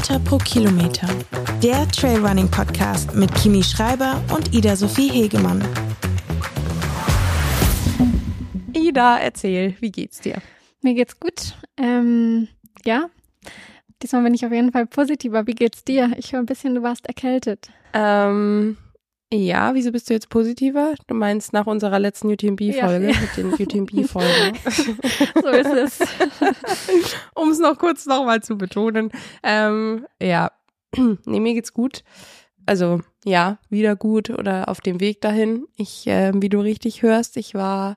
Höhenmeter 0.00 0.18
pro 0.20 0.38
Kilometer. 0.38 1.08
Der 1.62 1.86
Trailrunning 1.88 2.50
Podcast 2.50 3.14
mit 3.14 3.34
Kimi 3.34 3.62
Schreiber 3.62 4.22
und 4.34 4.54
Ida 4.54 4.74
Sophie 4.74 5.10
Hegemann. 5.10 5.62
Ida, 8.72 9.18
erzähl, 9.18 9.74
wie 9.80 9.92
geht's 9.92 10.20
dir? 10.20 10.40
Mir 10.80 10.94
geht's 10.94 11.20
gut. 11.20 11.54
Ähm, 11.76 12.48
ja, 12.86 13.10
diesmal 14.02 14.22
bin 14.22 14.32
ich 14.32 14.46
auf 14.46 14.52
jeden 14.52 14.72
Fall 14.72 14.86
positiver. 14.86 15.46
Wie 15.46 15.54
geht's 15.54 15.84
dir? 15.84 16.12
Ich 16.16 16.32
höre 16.32 16.40
ein 16.40 16.46
bisschen, 16.46 16.74
du 16.74 16.82
warst 16.82 17.06
erkältet. 17.06 17.68
Ähm, 17.92 18.78
ja, 19.32 19.74
wieso 19.74 19.92
bist 19.92 20.10
du 20.10 20.14
jetzt 20.14 20.28
positiver? 20.28 20.94
Du 21.06 21.14
meinst 21.14 21.52
nach 21.52 21.66
unserer 21.66 22.00
letzten 22.00 22.30
UTMB-Folge, 22.32 23.12
ja. 23.12 23.20
mit 23.20 23.36
den 23.36 23.52
UTMB-Folgen. 23.52 24.58
so 25.42 25.48
ist 25.48 26.00
es. 26.00 26.00
um 27.34 27.50
es 27.50 27.60
noch 27.60 27.78
kurz 27.78 28.06
nochmal 28.06 28.42
zu 28.42 28.58
betonen. 28.58 29.12
Ähm, 29.42 30.06
ja, 30.20 30.50
nee, 30.96 31.40
mir 31.40 31.54
geht's 31.54 31.72
gut. 31.72 32.02
Also, 32.66 33.00
ja, 33.24 33.58
wieder 33.68 33.94
gut 33.94 34.30
oder 34.30 34.68
auf 34.68 34.80
dem 34.80 35.00
Weg 35.00 35.20
dahin. 35.20 35.66
Ich, 35.76 36.06
äh, 36.06 36.32
wie 36.34 36.48
du 36.48 36.60
richtig 36.60 37.02
hörst, 37.02 37.36
ich 37.36 37.54
war 37.54 37.96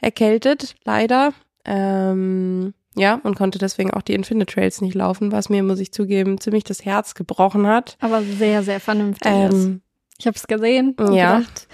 erkältet, 0.00 0.76
leider. 0.84 1.34
Ähm, 1.66 2.72
ja, 2.96 3.20
und 3.22 3.36
konnte 3.36 3.58
deswegen 3.58 3.92
auch 3.92 4.02
die 4.02 4.14
Infinite 4.14 4.52
Trails 4.52 4.80
nicht 4.80 4.94
laufen, 4.94 5.30
was 5.30 5.48
mir, 5.48 5.62
muss 5.62 5.78
ich 5.78 5.92
zugeben, 5.92 6.40
ziemlich 6.40 6.64
das 6.64 6.84
Herz 6.84 7.14
gebrochen 7.14 7.66
hat. 7.66 7.96
Aber 8.00 8.22
sehr, 8.22 8.62
sehr 8.62 8.80
vernünftig 8.80 9.30
Ähm, 9.30 9.50
ist. 9.50 9.89
Ich 10.20 10.26
habe 10.26 10.36
es 10.36 10.46
gesehen 10.46 10.94
und 10.98 11.14
ja. 11.14 11.38
gedacht, 11.38 11.66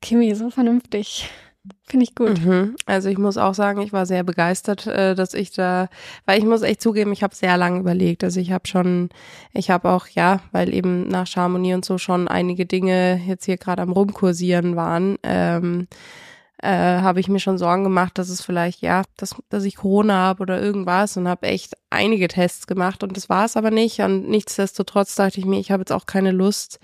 Kimi, 0.00 0.34
so 0.34 0.48
vernünftig. 0.48 1.28
Finde 1.86 2.04
ich 2.04 2.14
gut. 2.14 2.42
Mhm. 2.42 2.76
Also 2.86 3.10
ich 3.10 3.18
muss 3.18 3.36
auch 3.36 3.52
sagen, 3.52 3.82
ich 3.82 3.92
war 3.92 4.06
sehr 4.06 4.24
begeistert, 4.24 4.86
äh, 4.86 5.14
dass 5.14 5.34
ich 5.34 5.52
da, 5.52 5.88
weil 6.24 6.38
ich 6.38 6.46
muss 6.46 6.62
echt 6.62 6.80
zugeben, 6.80 7.12
ich 7.12 7.22
habe 7.22 7.34
sehr 7.34 7.58
lange 7.58 7.78
überlegt. 7.78 8.24
Also 8.24 8.40
ich 8.40 8.52
habe 8.52 8.66
schon, 8.66 9.10
ich 9.52 9.70
habe 9.70 9.90
auch, 9.90 10.06
ja, 10.08 10.40
weil 10.50 10.72
eben 10.72 11.08
nach 11.08 11.26
Chamonix 11.26 11.74
und 11.74 11.84
so 11.84 11.98
schon 11.98 12.26
einige 12.26 12.64
Dinge 12.64 13.20
jetzt 13.26 13.44
hier 13.44 13.58
gerade 13.58 13.82
am 13.82 13.92
rumkursieren 13.92 14.76
waren, 14.76 15.18
ähm, 15.22 15.86
äh, 16.62 16.68
habe 16.68 17.20
ich 17.20 17.28
mir 17.28 17.40
schon 17.40 17.58
Sorgen 17.58 17.84
gemacht, 17.84 18.16
dass 18.16 18.30
es 18.30 18.40
vielleicht, 18.40 18.80
ja, 18.80 19.02
dass, 19.18 19.36
dass 19.50 19.64
ich 19.64 19.76
Corona 19.76 20.14
habe 20.14 20.40
oder 20.40 20.58
irgendwas 20.58 21.18
und 21.18 21.28
habe 21.28 21.48
echt 21.48 21.74
einige 21.90 22.28
Tests 22.28 22.66
gemacht 22.66 23.02
und 23.02 23.14
das 23.14 23.28
war 23.28 23.44
es 23.44 23.58
aber 23.58 23.70
nicht. 23.70 24.00
Und 24.00 24.26
nichtsdestotrotz 24.26 25.14
dachte 25.16 25.38
ich 25.38 25.44
mir, 25.44 25.60
ich 25.60 25.70
habe 25.70 25.82
jetzt 25.82 25.92
auch 25.92 26.06
keine 26.06 26.32
Lust, 26.32 26.80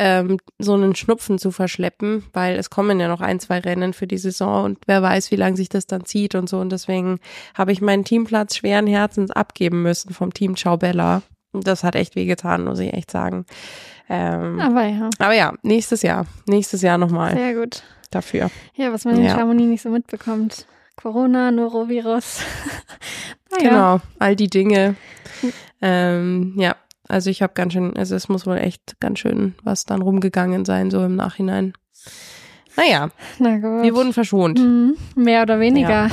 ähm, 0.00 0.38
so 0.60 0.74
einen 0.74 0.94
Schnupfen 0.94 1.38
zu 1.38 1.50
verschleppen, 1.50 2.24
weil 2.32 2.56
es 2.56 2.70
kommen 2.70 3.00
ja 3.00 3.08
noch 3.08 3.20
ein, 3.20 3.40
zwei 3.40 3.58
Rennen 3.58 3.92
für 3.92 4.06
die 4.06 4.16
Saison 4.16 4.64
und 4.64 4.78
wer 4.86 5.02
weiß, 5.02 5.32
wie 5.32 5.36
lange 5.36 5.56
sich 5.56 5.68
das 5.68 5.86
dann 5.88 6.04
zieht 6.04 6.36
und 6.36 6.48
so. 6.48 6.58
Und 6.60 6.70
deswegen 6.70 7.18
habe 7.54 7.72
ich 7.72 7.80
meinen 7.80 8.04
Teamplatz 8.04 8.54
schweren 8.56 8.86
Herzens 8.86 9.32
abgeben 9.32 9.82
müssen 9.82 10.14
vom 10.14 10.32
Team 10.32 10.56
Ciao 10.56 10.76
Bella. 10.76 11.22
Und 11.52 11.66
das 11.66 11.82
hat 11.82 11.96
echt 11.96 12.14
wehgetan, 12.14 12.64
muss 12.64 12.78
ich 12.78 12.92
echt 12.92 13.10
sagen. 13.10 13.44
Ähm, 14.08 14.60
Aber 14.60 14.84
ja, 14.86 15.10
aber 15.18 15.34
ja, 15.34 15.52
nächstes 15.62 16.02
Jahr. 16.02 16.26
Nächstes 16.46 16.80
Jahr 16.82 16.96
nochmal 16.96 17.34
sehr 17.34 17.54
gut. 17.54 17.82
dafür. 18.10 18.50
Ja, 18.74 18.92
was 18.92 19.04
man 19.04 19.16
in 19.16 19.24
Ja. 19.24 19.34
Chamonix 19.36 19.68
nicht 19.68 19.82
so 19.82 19.90
mitbekommt. 19.90 20.66
Corona, 20.94 21.50
Norovirus. 21.50 22.40
naja, 23.50 23.68
Genau, 23.70 24.00
all 24.20 24.36
die 24.36 24.48
Dinge. 24.48 24.94
Ähm, 25.80 26.54
ja, 26.56 26.74
also 27.08 27.30
ich 27.30 27.42
habe 27.42 27.54
ganz 27.54 27.72
schön, 27.72 27.96
also 27.96 28.14
es 28.14 28.28
muss 28.28 28.46
wohl 28.46 28.58
echt 28.58 29.00
ganz 29.00 29.18
schön 29.18 29.54
was 29.62 29.84
dann 29.84 30.02
rumgegangen 30.02 30.64
sein, 30.64 30.90
so 30.90 31.04
im 31.04 31.16
Nachhinein. 31.16 31.72
Naja, 32.76 33.10
na 33.38 33.56
gut. 33.56 33.82
wir 33.82 33.94
wurden 33.94 34.12
verschont. 34.12 34.58
Mhm, 34.58 34.96
mehr 35.16 35.42
oder 35.42 35.58
weniger. 35.58 36.10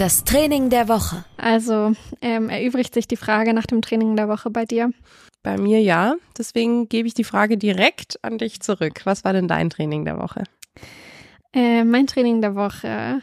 Das 0.00 0.24
Training 0.24 0.70
der 0.70 0.88
Woche. 0.88 1.26
Also 1.36 1.92
ähm, 2.22 2.48
erübrigt 2.48 2.94
sich 2.94 3.06
die 3.06 3.18
Frage 3.18 3.52
nach 3.52 3.66
dem 3.66 3.82
Training 3.82 4.16
der 4.16 4.28
Woche 4.28 4.48
bei 4.48 4.64
dir. 4.64 4.90
Bei 5.42 5.58
mir 5.58 5.82
ja. 5.82 6.14
Deswegen 6.38 6.88
gebe 6.88 7.06
ich 7.06 7.12
die 7.12 7.24
Frage 7.24 7.58
direkt 7.58 8.18
an 8.22 8.38
dich 8.38 8.60
zurück. 8.60 9.02
Was 9.04 9.24
war 9.24 9.34
denn 9.34 9.46
dein 9.46 9.68
Training 9.68 10.06
der 10.06 10.18
Woche? 10.18 10.44
Äh, 11.52 11.84
mein 11.84 12.06
Training 12.06 12.40
der 12.40 12.54
Woche. 12.54 13.20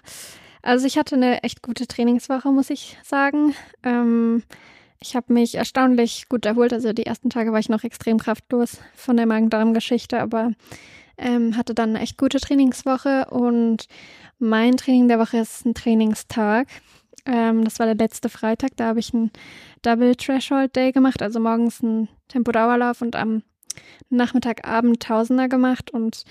Also 0.68 0.86
ich 0.86 0.98
hatte 0.98 1.16
eine 1.16 1.44
echt 1.44 1.62
gute 1.62 1.88
Trainingswoche, 1.88 2.52
muss 2.52 2.70
ich 2.70 2.98
sagen. 3.02 3.56
Ähm, 3.84 4.44
ich 5.00 5.16
habe 5.16 5.32
mich 5.32 5.56
erstaunlich 5.56 6.28
gut 6.28 6.46
erholt. 6.46 6.74
Also 6.74 6.92
die 6.92 7.06
ersten 7.06 7.30
Tage 7.30 7.54
war 7.54 7.60
ich 7.60 7.70
noch 7.70 7.86
extrem 7.86 8.18
kraftlos 8.18 8.82
von 8.94 9.16
der 9.16 9.28
Magen-Darm-Geschichte, 9.28 10.20
aber 10.20 10.52
ähm, 11.18 11.56
hatte 11.56 11.74
dann 11.74 11.92
eine 11.92 12.02
echt 12.02 12.18
gute 12.18 12.42
Trainingswoche. 12.42 13.28
Und 13.30 13.88
mein 14.40 14.76
Training 14.76 15.08
der 15.08 15.20
Woche 15.20 15.38
ist 15.38 15.66
ein 15.66 15.74
Trainingstag. 15.74 16.68
Ähm, 17.26 17.64
das 17.64 17.80
war 17.80 17.86
der 17.86 17.96
letzte 17.96 18.28
Freitag. 18.28 18.72
Da 18.76 18.88
habe 18.88 19.00
ich 19.00 19.14
einen 19.14 19.32
Double 19.84 20.18
Threshold 20.18 20.76
Day 20.76 20.92
gemacht. 20.92 21.22
Also 21.22 21.40
morgens 21.40 21.82
einen 21.82 22.10
Tempodauerlauf 22.28 23.02
und 23.02 23.16
am 23.16 23.42
Nachmittagabend 24.10 25.02
Tausender 25.02 25.48
gemacht. 25.48 25.92
Und 25.92 26.26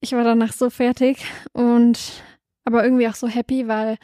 ich 0.00 0.14
war 0.14 0.24
danach 0.24 0.52
so 0.52 0.68
fertig 0.68 1.24
und 1.52 2.24
aber 2.68 2.84
irgendwie 2.84 3.08
auch 3.08 3.14
so 3.14 3.26
happy, 3.28 3.66
weil 3.66 3.96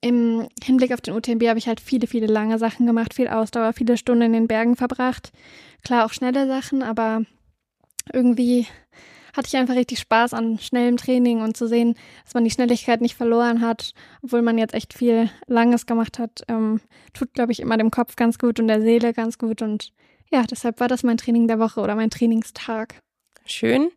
im 0.00 0.48
Hinblick 0.62 0.92
auf 0.92 1.02
den 1.02 1.14
UTMB 1.14 1.46
habe 1.48 1.58
ich 1.58 1.68
halt 1.68 1.80
viele, 1.80 2.06
viele 2.06 2.26
lange 2.26 2.58
Sachen 2.58 2.86
gemacht, 2.86 3.12
viel 3.12 3.28
Ausdauer, 3.28 3.74
viele 3.74 3.98
Stunden 3.98 4.22
in 4.22 4.32
den 4.32 4.48
Bergen 4.48 4.74
verbracht. 4.74 5.32
Klar 5.84 6.06
auch 6.06 6.12
schnelle 6.12 6.46
Sachen, 6.46 6.82
aber 6.82 7.22
irgendwie 8.12 8.66
hatte 9.36 9.48
ich 9.48 9.56
einfach 9.56 9.74
richtig 9.74 9.98
Spaß 9.98 10.32
an 10.32 10.58
schnellem 10.58 10.96
Training 10.96 11.42
und 11.42 11.56
zu 11.58 11.68
sehen, 11.68 11.94
dass 12.24 12.34
man 12.34 12.44
die 12.44 12.50
Schnelligkeit 12.50 13.02
nicht 13.02 13.16
verloren 13.16 13.60
hat, 13.60 13.92
obwohl 14.22 14.40
man 14.40 14.56
jetzt 14.56 14.74
echt 14.74 14.94
viel 14.94 15.30
Langes 15.46 15.84
gemacht 15.84 16.18
hat, 16.18 16.42
ähm, 16.48 16.80
tut, 17.12 17.34
glaube 17.34 17.52
ich, 17.52 17.60
immer 17.60 17.76
dem 17.76 17.90
Kopf 17.90 18.16
ganz 18.16 18.38
gut 18.38 18.58
und 18.58 18.68
der 18.68 18.80
Seele 18.80 19.12
ganz 19.12 19.36
gut. 19.36 19.60
Und 19.60 19.92
ja, 20.32 20.44
deshalb 20.44 20.80
war 20.80 20.88
das 20.88 21.02
mein 21.02 21.18
Training 21.18 21.48
der 21.48 21.58
Woche 21.58 21.80
oder 21.80 21.94
mein 21.94 22.10
Trainingstag. 22.10 23.00
Schön. 23.44 23.90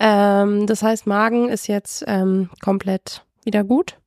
Ähm, 0.00 0.66
das 0.66 0.82
heißt, 0.82 1.06
Magen 1.06 1.50
ist 1.50 1.68
jetzt 1.68 2.02
ähm, 2.06 2.48
komplett 2.62 3.24
wieder 3.44 3.62
gut. 3.62 3.98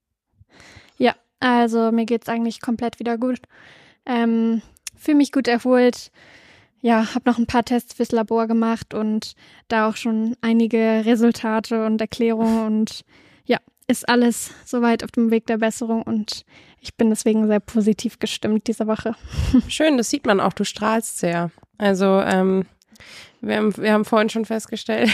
Ja, 0.98 1.14
also 1.40 1.92
mir 1.92 2.06
geht's 2.06 2.28
eigentlich 2.28 2.62
komplett 2.62 3.00
wieder 3.00 3.18
gut. 3.18 3.40
Ähm, 4.06 4.64
Fühle 4.96 5.18
mich 5.18 5.32
gut 5.32 5.48
erholt. 5.48 6.12
Ja, 6.82 7.14
habe 7.14 7.30
noch 7.30 7.38
ein 7.38 7.46
paar 7.46 7.64
Tests 7.64 7.94
fürs 7.94 8.12
Labor 8.12 8.48
gemacht 8.48 8.94
und 8.94 9.36
da 9.68 9.88
auch 9.88 9.96
schon 9.96 10.36
einige 10.42 11.04
Resultate 11.06 11.86
und 11.86 12.02
Erklärungen 12.02 12.66
und 12.66 13.06
ja, 13.46 13.60
ist 13.88 14.10
alles 14.10 14.52
soweit 14.66 15.04
auf 15.04 15.12
dem 15.12 15.30
Weg 15.30 15.46
der 15.46 15.60
Besserung 15.60 16.02
und 16.02 16.44
ich 16.80 16.96
bin 16.96 17.10
deswegen 17.10 17.48
sehr 17.48 17.60
positiv 17.60 18.20
gestimmt 18.20 18.68
diese 18.68 18.88
Woche. 18.88 19.16
Schön, 19.68 19.98
das 19.98 20.10
sieht 20.10 20.26
man 20.26 20.40
auch. 20.40 20.54
Du 20.54 20.66
strahlst 20.66 21.20
sehr. 21.20 21.52
Also 21.78 22.20
ähm, 22.22 22.66
wir 23.44 23.58
haben, 23.58 23.76
wir 23.76 23.92
haben 23.92 24.06
vorhin 24.06 24.30
schon 24.30 24.46
festgestellt, 24.46 25.12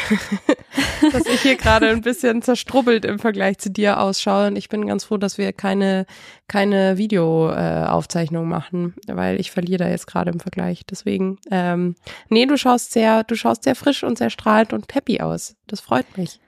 dass 1.12 1.26
ich 1.26 1.42
hier 1.42 1.56
gerade 1.56 1.90
ein 1.90 2.02
bisschen 2.02 2.44
zerstrubbelt 2.44 3.04
im 3.04 3.18
Vergleich 3.18 3.58
zu 3.58 3.72
dir 3.72 4.00
ausschaue. 4.00 4.48
Und 4.48 4.56
ich 4.56 4.70
bin 4.70 4.86
ganz 4.86 5.06
froh, 5.06 5.18
dass 5.18 5.40
wir 5.40 5.52
keine, 5.52 6.06
keine 6.48 6.98
Videoaufzeichnung 6.98 8.46
äh, 8.46 8.48
machen, 8.50 8.94
weil 9.08 9.40
ich 9.40 9.50
verliere 9.50 9.86
da 9.86 9.90
jetzt 9.90 10.06
gerade 10.06 10.30
im 10.30 10.40
Vergleich. 10.40 10.86
Deswegen, 10.86 11.40
ähm, 11.50 11.96
nee, 12.30 12.46
du 12.46 12.56
schaust 12.56 12.92
sehr, 12.92 13.24
du 13.24 13.36
schaust 13.36 13.64
sehr 13.64 13.76
frisch 13.76 14.04
und 14.04 14.20
sehr 14.20 14.30
strahlend 14.30 14.74
und 14.74 14.94
happy 14.94 15.22
aus. 15.22 15.56
Das 15.66 15.80
freut 15.82 16.16
mich. 16.16 16.40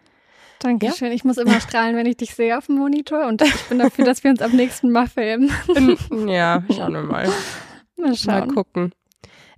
Dankeschön. 0.59 1.12
Ich 1.12 1.23
muss 1.23 1.38
immer 1.38 1.59
strahlen, 1.59 1.96
wenn 1.96 2.06
ich 2.06 2.18
dich 2.18 2.35
sehe 2.35 2.56
auf 2.59 2.68
dem 2.68 2.75
Monitor 2.75 3.25
und 3.25 3.41
ich 3.41 3.63
bin 3.69 3.79
dafür, 3.79 4.06
dass 4.06 4.23
wir 4.23 4.29
uns 4.29 4.44
am 4.44 4.52
nächsten 4.52 4.91
Mal 4.91 5.08
filmen. 5.08 5.50
ja, 6.28 6.63
schauen 6.69 6.94
wir 6.94 7.02
mal. 7.02 7.28
Mal 7.97 8.09
Mal 8.09 8.16
schauen. 8.16 8.53
gucken. 8.53 8.91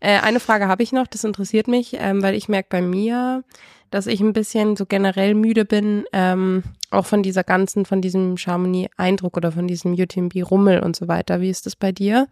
Äh, 0.03 0.19
eine 0.19 0.41
Frage 0.41 0.67
habe 0.67 0.83
ich 0.83 0.91
noch, 0.91 1.07
das 1.07 1.23
interessiert 1.23 1.69
mich, 1.69 1.95
ähm, 1.97 2.21
weil 2.21 2.35
ich 2.35 2.49
merke 2.49 2.67
bei 2.69 2.81
mir, 2.81 3.45
dass 3.89 4.05
ich 4.05 4.19
ein 4.19 4.33
bisschen 4.33 4.75
so 4.75 4.85
generell 4.85 5.33
müde 5.33 5.63
bin, 5.63 6.03
ähm, 6.11 6.63
auch 6.91 7.05
von 7.05 7.23
dieser 7.23 7.45
ganzen, 7.45 7.85
von 7.85 8.01
diesem 8.01 8.35
Chamonix-Eindruck 8.35 9.37
oder 9.37 9.53
von 9.53 9.65
diesem 9.65 9.93
UTMB-Rummel 9.93 10.81
und 10.81 10.97
so 10.97 11.07
weiter. 11.07 11.39
Wie 11.39 11.49
ist 11.49 11.65
das 11.67 11.77
bei 11.77 11.93
dir? 11.93 12.27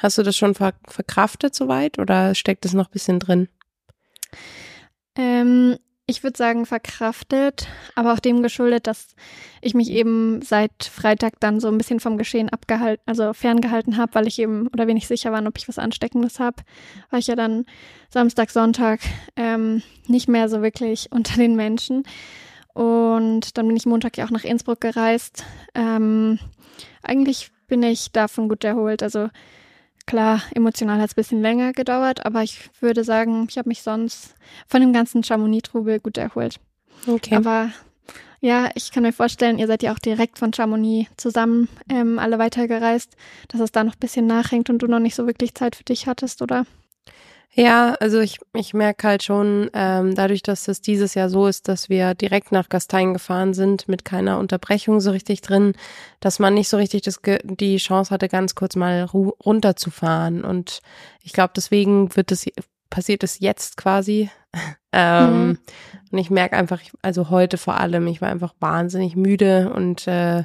Hast 0.00 0.18
du 0.18 0.24
das 0.24 0.36
schon 0.36 0.54
ver 0.54 0.72
verkraftet 0.88 1.54
soweit 1.54 2.00
oder 2.00 2.34
steckt 2.34 2.64
es 2.64 2.72
noch 2.72 2.88
ein 2.88 2.92
bisschen 2.92 3.20
drin? 3.20 3.48
Ähm, 5.16 5.76
ich 6.12 6.22
würde 6.22 6.36
sagen 6.36 6.66
verkraftet, 6.66 7.66
aber 7.94 8.12
auch 8.12 8.18
dem 8.18 8.42
geschuldet, 8.42 8.86
dass 8.86 9.16
ich 9.62 9.74
mich 9.74 9.90
eben 9.90 10.42
seit 10.42 10.84
Freitag 10.84 11.40
dann 11.40 11.58
so 11.58 11.68
ein 11.68 11.78
bisschen 11.78 12.00
vom 12.00 12.18
Geschehen 12.18 12.50
abgehalten, 12.50 13.02
also 13.06 13.32
ferngehalten 13.32 13.96
habe, 13.96 14.14
weil 14.14 14.28
ich 14.28 14.38
eben 14.38 14.68
oder 14.68 14.86
wenig 14.86 15.08
sicher 15.08 15.32
war, 15.32 15.44
ob 15.46 15.56
ich 15.56 15.68
was 15.68 15.78
Ansteckendes 15.78 16.38
habe, 16.38 16.62
war 17.10 17.18
ich 17.18 17.28
ja 17.28 17.34
dann 17.34 17.64
Samstag, 18.10 18.50
Sonntag 18.50 19.00
ähm, 19.36 19.82
nicht 20.06 20.28
mehr 20.28 20.50
so 20.50 20.60
wirklich 20.60 21.08
unter 21.10 21.36
den 21.36 21.56
Menschen. 21.56 22.04
Und 22.74 23.56
dann 23.56 23.66
bin 23.66 23.76
ich 23.76 23.86
Montag 23.86 24.16
ja 24.18 24.26
auch 24.26 24.30
nach 24.30 24.44
Innsbruck 24.44 24.80
gereist. 24.80 25.44
Ähm, 25.74 26.38
eigentlich 27.02 27.50
bin 27.68 27.82
ich 27.82 28.12
davon 28.12 28.48
gut 28.48 28.64
erholt. 28.64 29.02
Also 29.02 29.28
Klar, 30.06 30.42
emotional 30.54 30.98
hat 30.98 31.06
es 31.06 31.12
ein 31.12 31.16
bisschen 31.16 31.42
länger 31.42 31.72
gedauert, 31.72 32.26
aber 32.26 32.42
ich 32.42 32.70
würde 32.80 33.04
sagen, 33.04 33.46
ich 33.48 33.58
habe 33.58 33.68
mich 33.68 33.82
sonst 33.82 34.34
von 34.66 34.80
dem 34.80 34.92
ganzen 34.92 35.22
Chamonix-Trubel 35.22 36.00
gut 36.00 36.18
erholt. 36.18 36.58
Okay. 37.06 37.36
Aber 37.36 37.70
Ja, 38.44 38.70
ich 38.74 38.90
kann 38.90 39.04
mir 39.04 39.12
vorstellen, 39.12 39.58
ihr 39.58 39.68
seid 39.68 39.84
ja 39.84 39.92
auch 39.92 40.00
direkt 40.00 40.36
von 40.36 40.52
Chamonix 40.52 41.08
zusammen 41.16 41.68
ähm, 41.88 42.18
alle 42.18 42.40
weitergereist, 42.40 43.16
dass 43.46 43.60
es 43.60 43.70
da 43.70 43.84
noch 43.84 43.94
ein 43.94 44.00
bisschen 44.00 44.26
nachhängt 44.26 44.68
und 44.68 44.80
du 44.80 44.88
noch 44.88 44.98
nicht 44.98 45.14
so 45.14 45.28
wirklich 45.28 45.54
Zeit 45.54 45.76
für 45.76 45.84
dich 45.84 46.08
hattest, 46.08 46.42
oder? 46.42 46.66
Ja, 47.54 47.96
also 48.00 48.20
ich, 48.20 48.38
ich 48.54 48.72
merke 48.72 49.06
halt 49.06 49.22
schon, 49.22 49.70
ähm, 49.74 50.14
dadurch, 50.14 50.42
dass 50.42 50.68
es 50.68 50.80
dieses 50.80 51.12
Jahr 51.12 51.28
so 51.28 51.46
ist, 51.46 51.68
dass 51.68 51.90
wir 51.90 52.14
direkt 52.14 52.50
nach 52.50 52.70
Gastein 52.70 53.12
gefahren 53.12 53.52
sind, 53.52 53.88
mit 53.88 54.06
keiner 54.06 54.38
Unterbrechung 54.38 55.00
so 55.02 55.10
richtig 55.10 55.42
drin, 55.42 55.74
dass 56.20 56.38
man 56.38 56.54
nicht 56.54 56.70
so 56.70 56.78
richtig 56.78 57.02
das, 57.02 57.20
die 57.44 57.76
Chance 57.76 58.10
hatte, 58.10 58.28
ganz 58.28 58.54
kurz 58.54 58.74
mal 58.74 59.02
runterzufahren. 59.04 60.44
Und 60.44 60.80
ich 61.22 61.34
glaube, 61.34 61.52
deswegen 61.54 62.16
wird 62.16 62.32
es 62.32 62.46
passiert 62.92 63.24
es 63.24 63.40
jetzt 63.40 63.76
quasi. 63.76 64.30
ähm, 64.92 65.46
mhm. 65.46 65.58
Und 66.12 66.18
ich 66.18 66.28
merke 66.28 66.56
einfach, 66.56 66.80
also 67.00 67.30
heute 67.30 67.56
vor 67.56 67.80
allem, 67.80 68.06
ich 68.06 68.20
war 68.20 68.28
einfach 68.28 68.54
wahnsinnig 68.60 69.16
müde 69.16 69.72
und 69.74 70.06
äh, 70.06 70.44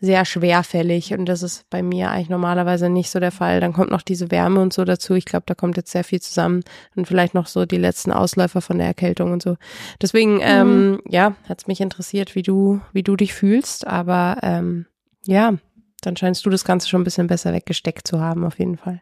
sehr 0.00 0.26
schwerfällig. 0.26 1.14
Und 1.14 1.24
das 1.24 1.42
ist 1.42 1.68
bei 1.70 1.82
mir 1.82 2.10
eigentlich 2.10 2.28
normalerweise 2.28 2.90
nicht 2.90 3.08
so 3.08 3.18
der 3.20 3.32
Fall. 3.32 3.60
Dann 3.60 3.72
kommt 3.72 3.90
noch 3.90 4.02
diese 4.02 4.30
Wärme 4.30 4.60
und 4.60 4.74
so 4.74 4.84
dazu. 4.84 5.14
Ich 5.14 5.24
glaube, 5.24 5.44
da 5.46 5.54
kommt 5.54 5.78
jetzt 5.78 5.90
sehr 5.90 6.04
viel 6.04 6.20
zusammen. 6.20 6.62
Und 6.94 7.08
vielleicht 7.08 7.32
noch 7.32 7.46
so 7.46 7.64
die 7.64 7.78
letzten 7.78 8.12
Ausläufer 8.12 8.60
von 8.60 8.76
der 8.76 8.86
Erkältung 8.86 9.32
und 9.32 9.42
so. 9.42 9.56
Deswegen, 10.02 10.34
mhm. 10.34 10.42
ähm, 10.42 11.00
ja, 11.08 11.34
hat 11.48 11.62
es 11.62 11.66
mich 11.66 11.80
interessiert, 11.80 12.34
wie 12.34 12.42
du, 12.42 12.82
wie 12.92 13.02
du 13.02 13.16
dich 13.16 13.32
fühlst. 13.32 13.86
Aber 13.86 14.36
ähm, 14.42 14.84
ja, 15.24 15.54
dann 16.02 16.16
scheinst 16.18 16.44
du 16.44 16.50
das 16.50 16.66
Ganze 16.66 16.86
schon 16.86 17.00
ein 17.00 17.04
bisschen 17.04 17.28
besser 17.28 17.54
weggesteckt 17.54 18.06
zu 18.06 18.20
haben, 18.20 18.44
auf 18.44 18.58
jeden 18.58 18.76
Fall. 18.76 19.00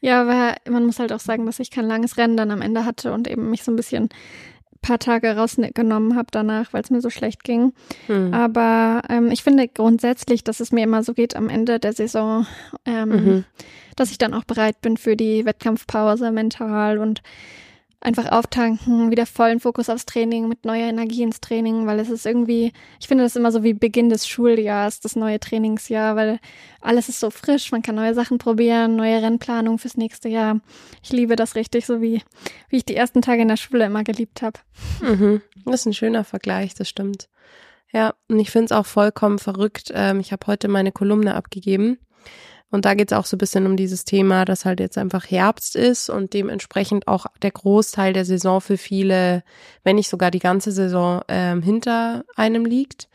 Ja, 0.00 0.22
aber 0.22 0.56
man 0.70 0.86
muss 0.86 0.98
halt 0.98 1.12
auch 1.12 1.20
sagen, 1.20 1.46
dass 1.46 1.60
ich 1.60 1.70
kein 1.70 1.86
langes 1.86 2.16
Rennen 2.16 2.36
dann 2.36 2.50
am 2.50 2.62
Ende 2.62 2.84
hatte 2.84 3.12
und 3.12 3.28
eben 3.28 3.50
mich 3.50 3.62
so 3.62 3.72
ein 3.72 3.76
bisschen 3.76 4.08
paar 4.82 4.98
Tage 4.98 5.36
rausgenommen 5.36 6.16
habe 6.16 6.28
danach, 6.30 6.72
weil 6.72 6.82
es 6.82 6.90
mir 6.90 7.00
so 7.00 7.10
schlecht 7.10 7.44
ging. 7.44 7.72
Hm. 8.06 8.32
Aber 8.32 9.02
ähm, 9.08 9.30
ich 9.30 9.42
finde 9.42 9.68
grundsätzlich, 9.68 10.42
dass 10.42 10.60
es 10.60 10.72
mir 10.72 10.84
immer 10.84 11.02
so 11.02 11.14
geht 11.14 11.36
am 11.36 11.48
Ende 11.48 11.78
der 11.78 11.92
Saison, 11.92 12.46
ähm, 12.86 13.08
mhm. 13.08 13.44
dass 13.96 14.10
ich 14.10 14.18
dann 14.18 14.34
auch 14.34 14.44
bereit 14.44 14.80
bin 14.80 14.96
für 14.96 15.16
die 15.16 15.44
Wettkampfpause 15.44 16.30
mental 16.32 16.98
und 16.98 17.22
einfach 18.00 18.32
auftanken, 18.32 19.10
wieder 19.10 19.26
vollen 19.26 19.60
Fokus 19.60 19.90
aufs 19.90 20.06
Training, 20.06 20.48
mit 20.48 20.64
neuer 20.64 20.88
Energie 20.88 21.22
ins 21.22 21.40
Training, 21.40 21.86
weil 21.86 22.00
es 22.00 22.08
ist 22.08 22.24
irgendwie, 22.24 22.72
ich 22.98 23.08
finde 23.08 23.24
das 23.24 23.36
immer 23.36 23.52
so 23.52 23.62
wie 23.62 23.74
Beginn 23.74 24.08
des 24.08 24.26
Schuljahrs, 24.26 25.00
das 25.00 25.16
neue 25.16 25.38
Trainingsjahr, 25.38 26.16
weil 26.16 26.40
alles 26.80 27.10
ist 27.10 27.20
so 27.20 27.30
frisch, 27.30 27.72
man 27.72 27.82
kann 27.82 27.96
neue 27.96 28.14
Sachen 28.14 28.38
probieren, 28.38 28.96
neue 28.96 29.22
Rennplanung 29.22 29.78
fürs 29.78 29.98
nächste 29.98 30.30
Jahr. 30.30 30.60
Ich 31.02 31.12
liebe 31.12 31.36
das 31.36 31.54
richtig, 31.54 31.84
so 31.84 32.00
wie, 32.00 32.22
wie 32.70 32.78
ich 32.78 32.86
die 32.86 32.96
ersten 32.96 33.20
Tage 33.20 33.42
in 33.42 33.48
der 33.48 33.58
Schule 33.58 33.84
immer 33.84 34.02
geliebt 34.02 34.40
habe. 34.40 34.58
Mhm. 35.02 35.42
Das 35.66 35.80
ist 35.80 35.86
ein 35.86 35.94
schöner 35.94 36.24
Vergleich, 36.24 36.74
das 36.74 36.88
stimmt. 36.88 37.28
Ja, 37.92 38.14
und 38.28 38.38
ich 38.38 38.50
finde 38.50 38.66
es 38.66 38.72
auch 38.72 38.86
vollkommen 38.86 39.38
verrückt. 39.38 39.90
Ähm, 39.94 40.20
ich 40.20 40.32
habe 40.32 40.46
heute 40.46 40.68
meine 40.68 40.92
Kolumne 40.92 41.34
abgegeben 41.34 41.98
und 42.70 42.84
da 42.84 42.94
geht 42.94 43.10
es 43.10 43.18
auch 43.18 43.26
so 43.26 43.36
ein 43.36 43.38
bisschen 43.38 43.66
um 43.66 43.76
dieses 43.76 44.04
Thema, 44.04 44.44
dass 44.44 44.64
halt 44.64 44.80
jetzt 44.80 44.96
einfach 44.96 45.28
Herbst 45.28 45.76
ist 45.76 46.08
und 46.08 46.32
dementsprechend 46.34 47.08
auch 47.08 47.26
der 47.42 47.50
Großteil 47.50 48.12
der 48.12 48.24
Saison 48.24 48.60
für 48.60 48.76
viele, 48.76 49.42
wenn 49.82 49.96
nicht 49.96 50.08
sogar 50.08 50.30
die 50.30 50.38
ganze 50.38 50.70
Saison 50.70 51.22
ähm, 51.28 51.62
hinter 51.62 52.24
einem 52.36 52.64
liegt. 52.64 53.08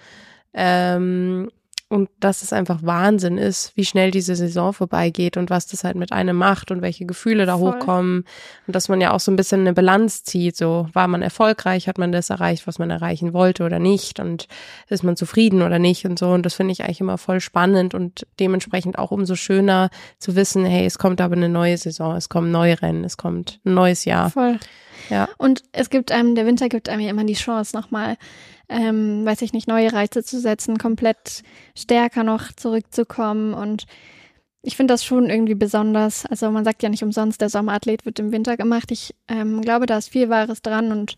Ähm, 0.53 1.49
und 1.95 2.09
dass 2.19 2.43
es 2.43 2.51
einfach 2.51 2.79
Wahnsinn 2.83 3.37
ist, 3.37 3.71
wie 3.77 3.85
schnell 3.85 4.11
diese 4.11 4.35
Saison 4.35 4.73
vorbeigeht 4.73 5.37
und 5.37 5.49
was 5.49 5.65
das 5.65 5.85
halt 5.85 5.95
mit 5.95 6.11
einem 6.11 6.35
macht 6.35 6.69
und 6.69 6.81
welche 6.81 7.05
Gefühle 7.05 7.45
da 7.45 7.57
Voll. 7.57 7.71
hochkommen. 7.71 8.25
Und 8.67 8.75
dass 8.75 8.89
man 8.89 8.99
ja 8.99 9.11
auch 9.11 9.21
so 9.21 9.31
ein 9.31 9.37
bisschen 9.37 9.61
eine 9.61 9.71
Bilanz 9.71 10.25
zieht. 10.25 10.57
So, 10.57 10.89
war 10.91 11.07
man 11.07 11.21
erfolgreich, 11.21 11.87
hat 11.87 11.97
man 11.97 12.11
das 12.11 12.29
erreicht, 12.29 12.67
was 12.67 12.79
man 12.79 12.89
erreichen 12.89 13.31
wollte 13.31 13.63
oder 13.63 13.79
nicht? 13.79 14.19
Und 14.19 14.49
ist 14.89 15.05
man 15.05 15.15
zufrieden 15.15 15.61
oder 15.61 15.79
nicht? 15.79 16.05
Und 16.05 16.19
so. 16.19 16.31
Und 16.31 16.45
das 16.45 16.55
finde 16.55 16.73
ich 16.73 16.83
eigentlich 16.83 16.99
immer 16.99 17.17
voll 17.17 17.39
spannend 17.39 17.93
und 17.93 18.27
dementsprechend 18.41 18.99
auch 18.99 19.11
umso 19.11 19.35
schöner 19.35 19.89
zu 20.19 20.35
wissen, 20.35 20.65
hey, 20.65 20.85
es 20.85 20.97
kommt 20.97 21.21
aber 21.21 21.35
eine 21.35 21.47
neue 21.47 21.77
Saison, 21.77 22.17
es 22.17 22.27
kommen 22.27 22.51
neue 22.51 22.81
Rennen, 22.81 23.05
es 23.05 23.15
kommt 23.15 23.61
ein 23.63 23.73
neues 23.73 24.03
Jahr. 24.03 24.31
Voll. 24.31 24.59
Ja. 25.09 25.29
Und 25.37 25.63
es 25.71 25.89
gibt 25.89 26.11
einem, 26.11 26.35
der 26.35 26.45
Winter 26.45 26.69
gibt 26.69 26.89
einem 26.89 27.01
ja 27.01 27.09
immer 27.09 27.23
die 27.23 27.33
Chance, 27.33 27.75
nochmal 27.75 28.17
ähm, 28.69 29.25
weiß 29.25 29.41
ich 29.41 29.53
nicht, 29.53 29.67
neue 29.67 29.93
Reize 29.93 30.23
zu 30.23 30.39
setzen, 30.39 30.77
komplett 30.77 31.43
stärker 31.77 32.23
noch 32.23 32.51
zurückzukommen 32.53 33.53
und 33.53 33.85
ich 34.61 34.75
finde 34.75 34.95
das 34.95 35.05
schon 35.05 35.29
irgendwie 35.29 35.53
besonders. 35.53 36.25
Also 36.25 36.49
man 36.49 36.65
sagt 36.65 36.81
ja 36.81 36.89
nicht 36.89 37.03
umsonst, 37.03 37.39
der 37.39 37.49
Sommerathlet 37.49 38.03
wird 38.05 38.17
im 38.17 38.31
Winter 38.31 38.57
gemacht. 38.57 38.91
Ich 38.91 39.13
ähm, 39.27 39.61
glaube, 39.61 39.85
da 39.85 39.99
ist 39.99 40.09
viel 40.09 40.29
Wahres 40.29 40.63
dran 40.63 40.91
und 40.91 41.17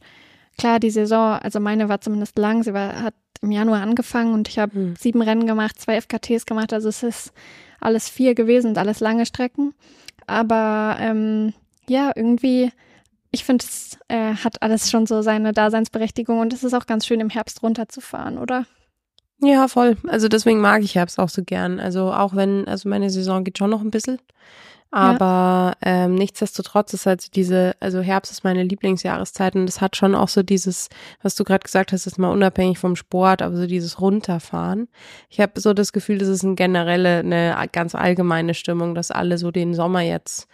klar, 0.58 0.82
die 0.82 0.90
Saison, 0.90 1.40
also 1.40 1.62
meine 1.62 1.88
war 1.88 2.02
zumindest 2.02 2.38
lang, 2.38 2.64
sie 2.64 2.74
war, 2.74 3.02
hat 3.02 3.14
im 3.42 3.52
Januar 3.52 3.82
angefangen 3.82 4.34
und 4.34 4.50
ich 4.50 4.60
habe 4.60 4.74
hm. 4.74 4.96
sieben 5.00 5.22
Rennen 5.22 5.48
gemacht, 5.48 5.80
zwei 5.80 5.96
FKTs 6.02 6.46
gemacht, 6.46 6.74
also 6.74 6.90
es 6.90 7.04
ist 7.04 7.32
alles 7.80 8.10
vier 8.10 8.36
gewesen 8.36 8.70
und 8.70 8.78
alles 8.78 9.00
lange 9.00 9.26
Strecken. 9.26 9.74
Aber 10.26 10.98
ähm, 11.00 11.54
ja, 11.88 12.12
irgendwie 12.16 12.72
ich 13.38 13.46
finde, 13.46 13.64
es 13.64 13.98
äh, 14.08 14.34
hat 14.34 14.64
alles 14.64 14.90
schon 14.90 15.06
so 15.06 15.22
seine 15.22 15.54
Daseinsberechtigung 15.54 16.40
und 16.40 16.54
es 16.54 16.64
ist 16.64 16.74
auch 16.74 16.88
ganz 16.88 17.06
schön, 17.06 17.20
im 17.20 17.30
Herbst 17.30 17.62
runterzufahren, 17.62 18.40
oder? 18.40 18.66
Ja, 19.40 19.68
voll. 19.68 19.98
Also 20.08 20.28
deswegen 20.28 20.60
mag 20.60 20.82
ich 20.82 20.96
Herbst 20.96 21.20
auch 21.20 21.30
so 21.30 21.44
gern. 21.44 21.80
Also 21.80 22.12
auch 22.12 22.36
wenn, 22.36 22.68
also 22.68 22.90
meine 22.90 23.12
Saison 23.12 23.44
geht 23.44 23.60
schon 23.60 23.70
noch 23.70 23.82
ein 23.82 23.92
bisschen. 23.92 24.18
Aber 24.90 25.76
ja. 25.86 26.06
ähm, 26.06 26.16
nichtsdestotrotz 26.16 26.94
ist 26.94 27.06
halt 27.06 27.22
so 27.22 27.30
diese, 27.36 27.76
also 27.80 28.00
Herbst 28.00 28.32
ist 28.32 28.44
meine 28.44 28.64
Lieblingsjahreszeit 28.64 29.56
und 29.56 29.68
das 29.68 29.82
hat 29.82 29.96
schon 29.96 30.16
auch 30.16 30.30
so 30.30 30.42
dieses, 30.42 30.90
was 31.22 31.36
du 31.36 31.44
gerade 31.44 31.64
gesagt 31.64 31.92
hast, 31.92 32.08
ist 32.08 32.18
mal 32.18 32.32
unabhängig 32.32 32.80
vom 32.80 32.96
Sport, 32.96 33.44
aber 33.44 33.56
so 33.56 33.68
dieses 33.68 34.02
Runterfahren. 34.02 34.88
Ich 35.30 35.40
habe 35.40 35.60
so 35.60 35.74
das 35.74 35.92
Gefühl, 35.92 36.18
das 36.18 36.30
ist 36.30 36.44
eine 36.44 36.56
generelle, 36.56 37.20
eine 37.20 37.56
ganz 37.72 37.94
allgemeine 37.94 38.56
Stimmung, 38.56 38.96
dass 38.96 39.12
alle 39.12 39.38
so 39.38 39.52
den 39.52 39.76
Sommer 39.76 40.02
jetzt 40.02 40.48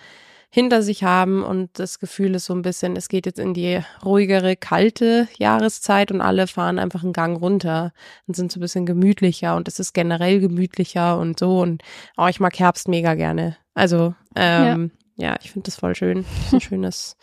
hinter 0.56 0.84
sich 0.84 1.04
haben 1.04 1.42
und 1.42 1.80
das 1.80 1.98
Gefühl 1.98 2.36
ist 2.36 2.46
so 2.46 2.54
ein 2.54 2.62
bisschen, 2.62 2.96
es 2.96 3.10
geht 3.10 3.26
jetzt 3.26 3.40
in 3.40 3.56
die 3.56 3.80
ruhigere, 4.06 4.56
kalte 4.56 5.28
Jahreszeit 5.40 6.12
und 6.12 6.22
alle 6.22 6.46
fahren 6.46 6.78
einfach 6.78 7.02
einen 7.02 7.12
Gang 7.12 7.42
runter 7.42 7.92
und 8.28 8.36
sind 8.36 8.52
so 8.52 8.60
ein 8.60 8.62
bisschen 8.62 8.86
gemütlicher 8.86 9.56
und 9.56 9.68
es 9.68 9.80
ist 9.80 9.94
generell 9.94 10.40
gemütlicher 10.40 11.18
und 11.18 11.40
so 11.40 11.60
und 11.60 11.82
oh, 12.18 12.28
ich 12.28 12.40
mag 12.40 12.60
Herbst 12.60 12.88
mega 12.88 13.16
gerne. 13.16 13.58
Also, 13.74 14.14
ähm, 14.36 14.92
ja. 15.16 15.30
ja 15.30 15.38
ich 15.42 15.52
finde 15.52 15.66
das 15.66 15.78
voll 15.78 15.96
schön. 15.96 16.24
Das 16.24 16.46
ist 16.46 16.54
ein 16.54 16.62
schönes, 16.70 17.18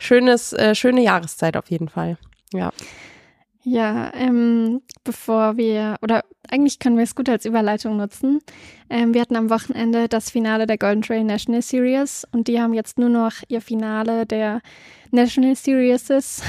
schönes, 0.00 0.52
äh, 0.52 0.74
schöne 0.74 1.02
Jahreszeit 1.02 1.56
auf 1.56 1.70
jeden 1.70 1.88
Fall. 1.88 2.18
Ja. 2.52 2.72
Ja, 3.64 4.12
ähm, 4.14 4.82
bevor 5.04 5.56
wir, 5.56 5.96
oder 6.02 6.24
eigentlich 6.48 6.80
können 6.80 6.96
wir 6.96 7.04
es 7.04 7.14
gut 7.14 7.28
als 7.28 7.44
Überleitung 7.44 7.96
nutzen. 7.96 8.40
Ähm, 8.90 9.14
wir 9.14 9.20
hatten 9.20 9.36
am 9.36 9.50
Wochenende 9.50 10.08
das 10.08 10.30
Finale 10.30 10.66
der 10.66 10.78
Golden 10.78 11.02
Trail 11.02 11.22
National 11.22 11.62
Series 11.62 12.26
und 12.32 12.48
die 12.48 12.60
haben 12.60 12.74
jetzt 12.74 12.98
nur 12.98 13.08
noch 13.08 13.32
ihr 13.48 13.60
Finale 13.60 14.26
der 14.26 14.62
National 15.12 15.54
Series 15.54 16.10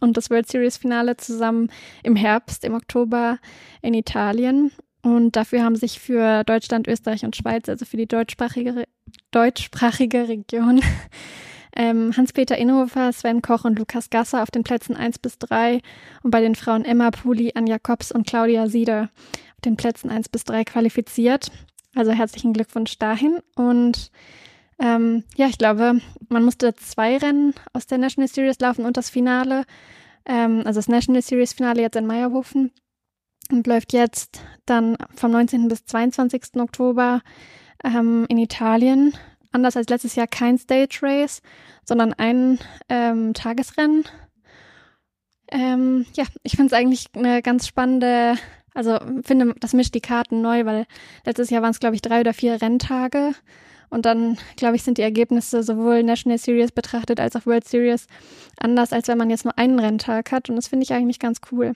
und 0.00 0.16
das 0.16 0.30
World 0.30 0.48
Series 0.48 0.76
Finale 0.76 1.16
zusammen 1.16 1.68
im 2.04 2.14
Herbst, 2.14 2.64
im 2.64 2.74
Oktober 2.74 3.38
in 3.82 3.94
Italien. 3.94 4.70
Und 5.02 5.34
dafür 5.34 5.64
haben 5.64 5.76
sich 5.76 5.98
für 5.98 6.44
Deutschland, 6.44 6.86
Österreich 6.86 7.24
und 7.24 7.34
Schweiz, 7.34 7.68
also 7.68 7.84
für 7.86 7.96
die 7.96 8.06
deutschsprachige, 8.06 8.84
deutschsprachige 9.30 10.28
Region, 10.28 10.80
ähm, 11.76 12.16
Hans-Peter 12.16 12.56
Inhofer, 12.56 13.12
Sven 13.12 13.42
Koch 13.42 13.64
und 13.64 13.78
Lukas 13.78 14.10
Gasser 14.10 14.42
auf 14.42 14.50
den 14.50 14.64
Plätzen 14.64 14.96
1 14.96 15.18
bis 15.18 15.38
3 15.38 15.80
und 16.22 16.30
bei 16.30 16.40
den 16.40 16.54
Frauen 16.54 16.84
Emma 16.84 17.10
Puli, 17.10 17.52
Anja 17.54 17.78
Kops 17.78 18.12
und 18.12 18.26
Claudia 18.26 18.68
Sieder 18.68 19.10
auf 19.54 19.60
den 19.64 19.76
Plätzen 19.76 20.10
1 20.10 20.28
bis 20.28 20.44
3 20.44 20.64
qualifiziert. 20.64 21.50
Also 21.94 22.12
herzlichen 22.12 22.52
Glückwunsch 22.52 22.98
dahin. 22.98 23.38
Und 23.56 24.10
ähm, 24.78 25.24
ja, 25.36 25.46
ich 25.46 25.58
glaube, 25.58 26.00
man 26.28 26.44
musste 26.44 26.74
zwei 26.74 27.18
Rennen 27.18 27.54
aus 27.72 27.86
der 27.86 27.98
National 27.98 28.28
Series 28.28 28.60
laufen 28.60 28.86
und 28.86 28.96
das 28.96 29.10
Finale, 29.10 29.64
ähm, 30.24 30.62
also 30.64 30.78
das 30.78 30.88
National 30.88 31.22
Series 31.22 31.52
Finale 31.52 31.82
jetzt 31.82 31.96
in 31.96 32.06
Meierhofen 32.06 32.72
und 33.50 33.66
läuft 33.66 33.92
jetzt 33.92 34.40
dann 34.66 34.96
vom 35.14 35.32
19. 35.32 35.68
bis 35.68 35.84
22. 35.84 36.56
Oktober 36.56 37.20
ähm, 37.84 38.26
in 38.28 38.38
Italien 38.38 39.14
anders 39.52 39.76
als 39.76 39.88
letztes 39.88 40.14
Jahr 40.14 40.26
kein 40.26 40.58
Stage 40.58 40.98
Race, 41.02 41.42
sondern 41.84 42.12
ein 42.12 42.58
ähm, 42.88 43.34
Tagesrennen. 43.34 44.04
Ähm, 45.50 46.06
ja, 46.14 46.24
ich 46.42 46.52
finde 46.52 46.66
es 46.66 46.72
eigentlich 46.72 47.06
eine 47.14 47.42
ganz 47.42 47.66
spannende, 47.66 48.36
also 48.74 48.98
finde, 49.24 49.54
das 49.58 49.72
mischt 49.72 49.94
die 49.94 50.00
Karten 50.00 50.42
neu, 50.42 50.64
weil 50.64 50.86
letztes 51.24 51.50
Jahr 51.50 51.62
waren 51.62 51.72
es, 51.72 51.80
glaube 51.80 51.96
ich, 51.96 52.02
drei 52.02 52.20
oder 52.20 52.32
vier 52.32 52.62
Renntage. 52.62 53.34
Und 53.90 54.06
dann, 54.06 54.38
glaube 54.56 54.76
ich, 54.76 54.84
sind 54.84 54.98
die 54.98 55.02
Ergebnisse 55.02 55.64
sowohl 55.64 56.04
National 56.04 56.38
Series 56.38 56.70
betrachtet 56.70 57.18
als 57.18 57.34
auch 57.34 57.44
World 57.44 57.66
Series 57.66 58.06
anders, 58.56 58.92
als 58.92 59.08
wenn 59.08 59.18
man 59.18 59.30
jetzt 59.30 59.44
nur 59.44 59.58
einen 59.58 59.80
Renntag 59.80 60.30
hat. 60.30 60.48
Und 60.48 60.54
das 60.54 60.68
finde 60.68 60.84
ich 60.84 60.92
eigentlich 60.92 61.18
ganz 61.18 61.40
cool. 61.50 61.72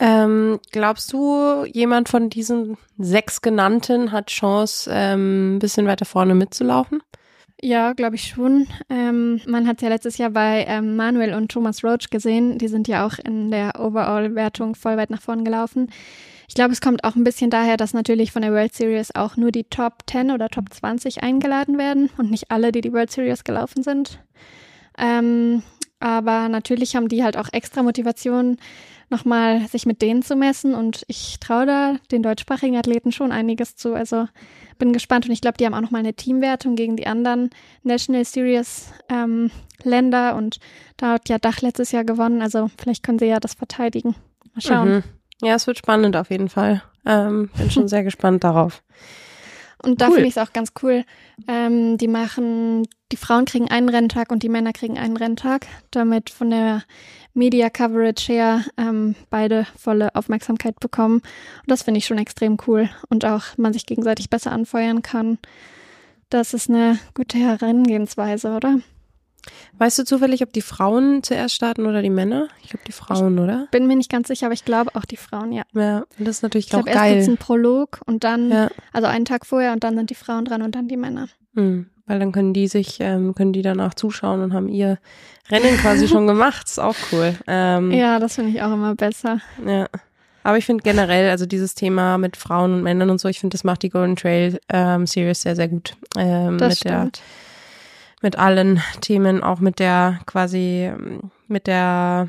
Ähm, 0.00 0.58
glaubst 0.72 1.12
du, 1.12 1.64
jemand 1.66 2.08
von 2.08 2.30
diesen 2.30 2.78
sechs 2.96 3.42
genannten 3.42 4.12
hat 4.12 4.28
Chance, 4.28 4.90
ähm, 4.92 5.56
ein 5.56 5.58
bisschen 5.58 5.86
weiter 5.86 6.06
vorne 6.06 6.34
mitzulaufen? 6.34 7.02
Ja, 7.62 7.92
glaube 7.92 8.16
ich 8.16 8.28
schon. 8.28 8.66
Ähm, 8.88 9.42
man 9.46 9.66
hat 9.68 9.82
ja 9.82 9.90
letztes 9.90 10.16
Jahr 10.16 10.30
bei 10.30 10.64
ähm, 10.66 10.96
Manuel 10.96 11.34
und 11.34 11.52
Thomas 11.52 11.84
Roach 11.84 12.08
gesehen. 12.10 12.56
Die 12.56 12.68
sind 12.68 12.88
ja 12.88 13.06
auch 13.06 13.18
in 13.18 13.50
der 13.50 13.78
Overall-Wertung 13.78 14.74
voll 14.74 14.96
weit 14.96 15.10
nach 15.10 15.20
vorn 15.20 15.44
gelaufen. 15.44 15.90
Ich 16.48 16.54
glaube, 16.54 16.72
es 16.72 16.80
kommt 16.80 17.04
auch 17.04 17.14
ein 17.14 17.22
bisschen 17.24 17.50
daher, 17.50 17.76
dass 17.76 17.92
natürlich 17.92 18.32
von 18.32 18.40
der 18.40 18.52
World 18.52 18.74
Series 18.74 19.14
auch 19.14 19.36
nur 19.36 19.52
die 19.52 19.64
Top 19.64 19.98
10 20.08 20.30
oder 20.30 20.48
Top 20.48 20.72
20 20.72 21.22
eingeladen 21.22 21.76
werden 21.76 22.08
und 22.16 22.30
nicht 22.30 22.50
alle, 22.50 22.72
die 22.72 22.80
die 22.80 22.92
World 22.94 23.10
Series 23.10 23.44
gelaufen 23.44 23.82
sind. 23.82 24.18
Ähm, 24.98 25.62
aber 26.00 26.48
natürlich 26.48 26.96
haben 26.96 27.08
die 27.08 27.22
halt 27.22 27.36
auch 27.36 27.48
extra 27.52 27.82
Motivation, 27.82 28.56
nochmal 29.10 29.66
sich 29.68 29.86
mit 29.86 30.02
denen 30.02 30.22
zu 30.22 30.36
messen. 30.36 30.74
Und 30.74 31.04
ich 31.08 31.38
traue 31.40 31.66
da 31.66 31.96
den 32.10 32.22
deutschsprachigen 32.22 32.76
Athleten 32.76 33.12
schon 33.12 33.32
einiges 33.32 33.76
zu. 33.76 33.94
Also 33.94 34.26
bin 34.78 34.92
gespannt 34.92 35.26
und 35.26 35.32
ich 35.32 35.40
glaube, 35.40 35.58
die 35.58 35.66
haben 35.66 35.74
auch 35.74 35.80
nochmal 35.80 36.00
eine 36.00 36.14
Teamwertung 36.14 36.74
gegen 36.74 36.96
die 36.96 37.06
anderen 37.06 37.50
National 37.82 38.24
Series 38.24 38.92
ähm, 39.08 39.50
Länder 39.82 40.36
und 40.36 40.58
da 40.96 41.12
hat 41.12 41.28
ja 41.28 41.38
Dach 41.38 41.60
letztes 41.60 41.92
Jahr 41.92 42.04
gewonnen. 42.04 42.40
Also 42.40 42.70
vielleicht 42.78 43.02
können 43.02 43.18
sie 43.18 43.26
ja 43.26 43.40
das 43.40 43.54
verteidigen. 43.54 44.14
Mal 44.54 44.60
schauen. 44.62 44.88
Mhm. 44.88 45.02
Ja, 45.42 45.54
es 45.54 45.66
wird 45.66 45.78
spannend 45.78 46.16
auf 46.16 46.30
jeden 46.30 46.48
Fall. 46.48 46.82
Ähm, 47.06 47.50
bin 47.56 47.70
schon 47.70 47.88
sehr 47.88 48.04
gespannt 48.04 48.44
darauf. 48.44 48.82
Und 49.82 50.00
da 50.00 50.06
cool. 50.08 50.14
finde 50.14 50.28
ich 50.28 50.36
es 50.36 50.42
auch 50.42 50.52
ganz 50.52 50.72
cool. 50.82 51.04
Ähm, 51.48 51.96
die 51.96 52.08
machen, 52.08 52.86
die 53.12 53.16
Frauen 53.16 53.44
kriegen 53.44 53.70
einen 53.70 53.88
Renntag 53.88 54.30
und 54.30 54.42
die 54.42 54.48
Männer 54.48 54.72
kriegen 54.72 54.98
einen 54.98 55.16
Renntag, 55.16 55.66
damit 55.90 56.30
von 56.30 56.50
der 56.50 56.82
Media 57.32 57.70
Coverage 57.70 58.32
her 58.32 58.64
ähm, 58.76 59.14
beide 59.30 59.66
volle 59.76 60.14
Aufmerksamkeit 60.14 60.78
bekommen. 60.80 61.16
Und 61.16 61.68
das 61.68 61.82
finde 61.82 61.98
ich 61.98 62.06
schon 62.06 62.18
extrem 62.18 62.58
cool. 62.66 62.90
Und 63.08 63.24
auch 63.24 63.56
man 63.56 63.72
sich 63.72 63.86
gegenseitig 63.86 64.30
besser 64.30 64.52
anfeuern 64.52 65.02
kann. 65.02 65.38
Das 66.28 66.54
ist 66.54 66.68
eine 66.68 66.98
gute 67.14 67.38
Herangehensweise, 67.38 68.54
oder? 68.54 68.80
Weißt 69.78 69.98
du 69.98 70.04
zufällig, 70.04 70.42
ob 70.42 70.52
die 70.52 70.62
Frauen 70.62 71.22
zuerst 71.22 71.54
starten 71.54 71.86
oder 71.86 72.02
die 72.02 72.10
Männer? 72.10 72.48
Ich 72.62 72.70
glaube 72.70 72.84
die 72.86 72.92
Frauen, 72.92 73.36
ich 73.36 73.42
oder? 73.42 73.68
Bin 73.70 73.86
mir 73.86 73.96
nicht 73.96 74.10
ganz 74.10 74.28
sicher, 74.28 74.46
aber 74.46 74.54
ich 74.54 74.64
glaube 74.64 74.94
auch 74.94 75.04
die 75.04 75.16
Frauen, 75.16 75.52
ja. 75.52 75.62
Ja, 75.72 76.04
das 76.18 76.36
ist 76.36 76.42
natürlich 76.42 76.68
ich 76.68 76.74
auch 76.74 76.84
glaub, 76.84 76.94
geil. 76.94 77.14
Erst 77.14 77.28
gibt's 77.28 77.28
einen 77.28 77.36
Prolog 77.38 78.00
und 78.06 78.24
dann, 78.24 78.50
ja. 78.50 78.70
also 78.92 79.08
einen 79.08 79.24
Tag 79.24 79.46
vorher 79.46 79.72
und 79.72 79.84
dann 79.84 79.96
sind 79.96 80.10
die 80.10 80.14
Frauen 80.14 80.44
dran 80.44 80.62
und 80.62 80.74
dann 80.74 80.88
die 80.88 80.96
Männer. 80.96 81.28
Mhm, 81.54 81.86
weil 82.06 82.18
dann 82.18 82.32
können 82.32 82.52
die 82.52 82.68
sich, 82.68 82.98
ähm, 83.00 83.34
können 83.34 83.52
die 83.52 83.62
danach 83.62 83.94
zuschauen 83.94 84.42
und 84.42 84.52
haben 84.52 84.68
ihr 84.68 84.98
Rennen 85.50 85.76
quasi 85.78 86.08
schon 86.08 86.26
gemacht. 86.26 86.66
Ist 86.66 86.78
auch 86.78 86.96
cool. 87.12 87.34
Ähm, 87.46 87.90
ja, 87.92 88.18
das 88.18 88.34
finde 88.34 88.50
ich 88.50 88.62
auch 88.62 88.72
immer 88.72 88.94
besser. 88.94 89.40
Ja. 89.66 89.88
Aber 90.42 90.56
ich 90.56 90.64
finde 90.64 90.82
generell, 90.82 91.30
also 91.30 91.44
dieses 91.44 91.74
Thema 91.74 92.16
mit 92.16 92.36
Frauen 92.36 92.72
und 92.72 92.82
Männern 92.82 93.10
und 93.10 93.20
so, 93.20 93.28
ich 93.28 93.40
finde, 93.40 93.54
das 93.54 93.64
macht 93.64 93.82
die 93.82 93.90
Golden 93.90 94.16
Trail 94.16 94.58
ähm, 94.70 95.06
Series 95.06 95.42
sehr, 95.42 95.54
sehr 95.54 95.68
gut. 95.68 95.96
Ähm, 96.16 96.56
das 96.56 96.70
mit 96.70 96.78
stimmt. 96.78 97.16
Der, 97.16 97.22
mit 98.22 98.36
allen 98.36 98.82
Themen, 99.00 99.42
auch 99.42 99.60
mit 99.60 99.78
der 99.78 100.20
quasi, 100.26 100.92
mit 101.48 101.66
der 101.66 102.28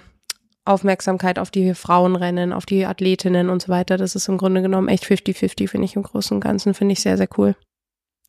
Aufmerksamkeit 0.63 1.39
auf 1.39 1.51
die 1.51 1.73
Frauenrennen, 1.73 2.53
auf 2.53 2.65
die 2.65 2.85
Athletinnen 2.85 3.49
und 3.49 3.61
so 3.61 3.69
weiter. 3.69 3.97
Das 3.97 4.15
ist 4.15 4.27
im 4.27 4.37
Grunde 4.37 4.61
genommen 4.61 4.87
echt 4.87 5.03
50-50, 5.05 5.67
finde 5.69 5.85
ich 5.85 5.95
im 5.95 6.03
Großen 6.03 6.35
und 6.35 6.41
Ganzen, 6.41 6.73
finde 6.73 6.93
ich 6.93 7.01
sehr, 7.01 7.17
sehr 7.17 7.27
cool. 7.37 7.55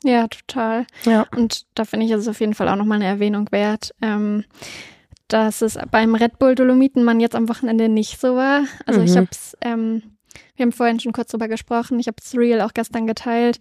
Ja, 0.02 0.26
total. 0.26 0.86
Ja. 1.04 1.26
Und 1.36 1.66
da 1.74 1.84
finde 1.84 2.06
ich 2.06 2.12
es 2.12 2.26
auf 2.26 2.40
jeden 2.40 2.54
Fall 2.54 2.68
auch 2.68 2.76
nochmal 2.76 2.96
eine 2.96 3.06
Erwähnung 3.06 3.46
wert, 3.52 3.94
ähm, 4.02 4.44
dass 5.28 5.62
es 5.62 5.78
beim 5.90 6.14
Red 6.14 6.38
Bull 6.38 6.54
Dolomiten 6.54 7.04
man 7.04 7.20
jetzt 7.20 7.36
am 7.36 7.48
Wochenende 7.48 7.88
nicht 7.88 8.20
so 8.20 8.34
war. 8.34 8.64
Also 8.86 9.00
Mhm. 9.00 9.06
ich 9.06 9.16
habe 9.16 9.28
es, 9.30 9.56
ähm, 9.60 10.02
wir 10.56 10.64
haben 10.64 10.72
vorhin 10.72 10.98
schon 11.00 11.12
kurz 11.12 11.30
drüber 11.30 11.48
gesprochen, 11.48 12.00
ich 12.00 12.08
habe 12.08 12.16
es 12.20 12.34
Real 12.36 12.62
auch 12.62 12.74
gestern 12.74 13.06
geteilt. 13.06 13.58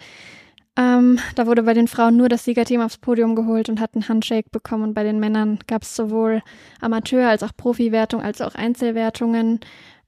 Ähm, 0.77 1.19
da 1.35 1.47
wurde 1.47 1.63
bei 1.63 1.73
den 1.73 1.87
Frauen 1.87 2.15
nur 2.15 2.29
das 2.29 2.45
Siegerteam 2.45 2.81
aufs 2.81 2.97
Podium 2.97 3.35
geholt 3.35 3.67
und 3.67 3.81
hat 3.81 3.93
einen 3.93 4.07
Handshake 4.07 4.49
bekommen. 4.51 4.83
Und 4.83 4.93
bei 4.93 5.03
den 5.03 5.19
Männern 5.19 5.59
gab 5.67 5.83
es 5.83 5.95
sowohl 5.95 6.41
Amateur- 6.79 7.27
als 7.27 7.43
auch 7.43 7.51
Profi-Wertung, 7.55 8.21
als 8.21 8.41
auch 8.41 8.55
Einzelwertungen. 8.55 9.59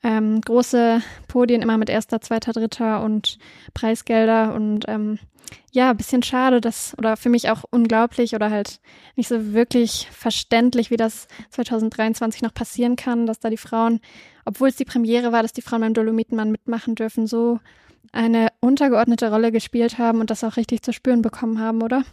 Ähm, 0.04 0.42
große 0.42 1.02
Podien 1.28 1.62
immer 1.62 1.78
mit 1.78 1.90
erster, 1.90 2.22
zweiter, 2.22 2.54
dritter 2.54 3.04
und 3.04 3.38
Preisgelder. 3.74 4.54
Und 4.54 4.86
ähm, 4.88 5.20
ja, 5.72 5.92
ein 5.92 5.98
bisschen 5.98 6.24
schade, 6.24 6.62
dass, 6.62 6.98
oder 6.98 7.18
für 7.18 7.30
mich 7.30 7.50
auch 7.50 7.64
unglaublich 7.70 8.36
oder 8.36 8.50
halt 8.50 8.80
nicht 9.16 9.28
so 9.28 9.54
wirklich 9.54 10.08
verständlich, 10.12 10.92
wie 10.92 10.98
das 10.98 11.28
2023 11.50 12.42
noch 12.42 12.54
passieren 12.54 12.96
kann, 12.96 13.26
dass 13.26 13.40
da 13.40 13.50
die 13.50 13.58
Frauen, 13.58 14.00
obwohl 14.46 14.70
es 14.70 14.76
die 14.76 14.86
Premiere 14.86 15.32
war, 15.32 15.42
dass 15.42 15.54
die 15.54 15.62
Frauen 15.62 15.82
beim 15.82 15.94
Dolomitenmann 15.94 16.52
mitmachen 16.52 16.96
dürfen, 16.96 17.28
so 17.28 17.60
eine 18.12 18.50
untergeordnete 18.60 19.30
Rolle 19.32 19.52
gespielt 19.52 19.98
haben 19.98 20.20
und 20.20 20.30
das 20.30 20.44
auch 20.44 20.58
richtig 20.58 20.84
zu 20.84 20.94
spüren 20.94 21.22
bekommen 21.22 21.60
haben, 21.60 21.82
oder? 21.82 22.04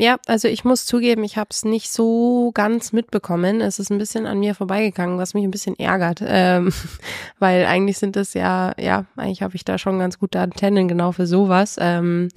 Ja, 0.00 0.16
also 0.26 0.46
ich 0.46 0.64
muss 0.64 0.86
zugeben, 0.86 1.24
ich 1.24 1.36
habe 1.36 1.48
es 1.50 1.64
nicht 1.64 1.90
so 1.90 2.52
ganz 2.54 2.92
mitbekommen. 2.92 3.60
Es 3.60 3.80
ist 3.80 3.90
ein 3.90 3.98
bisschen 3.98 4.26
an 4.26 4.38
mir 4.38 4.54
vorbeigegangen, 4.54 5.18
was 5.18 5.34
mich 5.34 5.42
ein 5.42 5.50
bisschen 5.50 5.76
ärgert, 5.76 6.22
ähm, 6.24 6.72
weil 7.40 7.66
eigentlich 7.66 7.98
sind 7.98 8.14
das 8.14 8.32
ja, 8.34 8.74
ja, 8.78 9.06
eigentlich 9.16 9.42
habe 9.42 9.56
ich 9.56 9.64
da 9.64 9.76
schon 9.76 9.98
ganz 9.98 10.20
gute 10.20 10.38
Antennen 10.38 10.86
genau 10.86 11.10
für 11.10 11.26
sowas. 11.26 11.76
Ähm, 11.80 12.28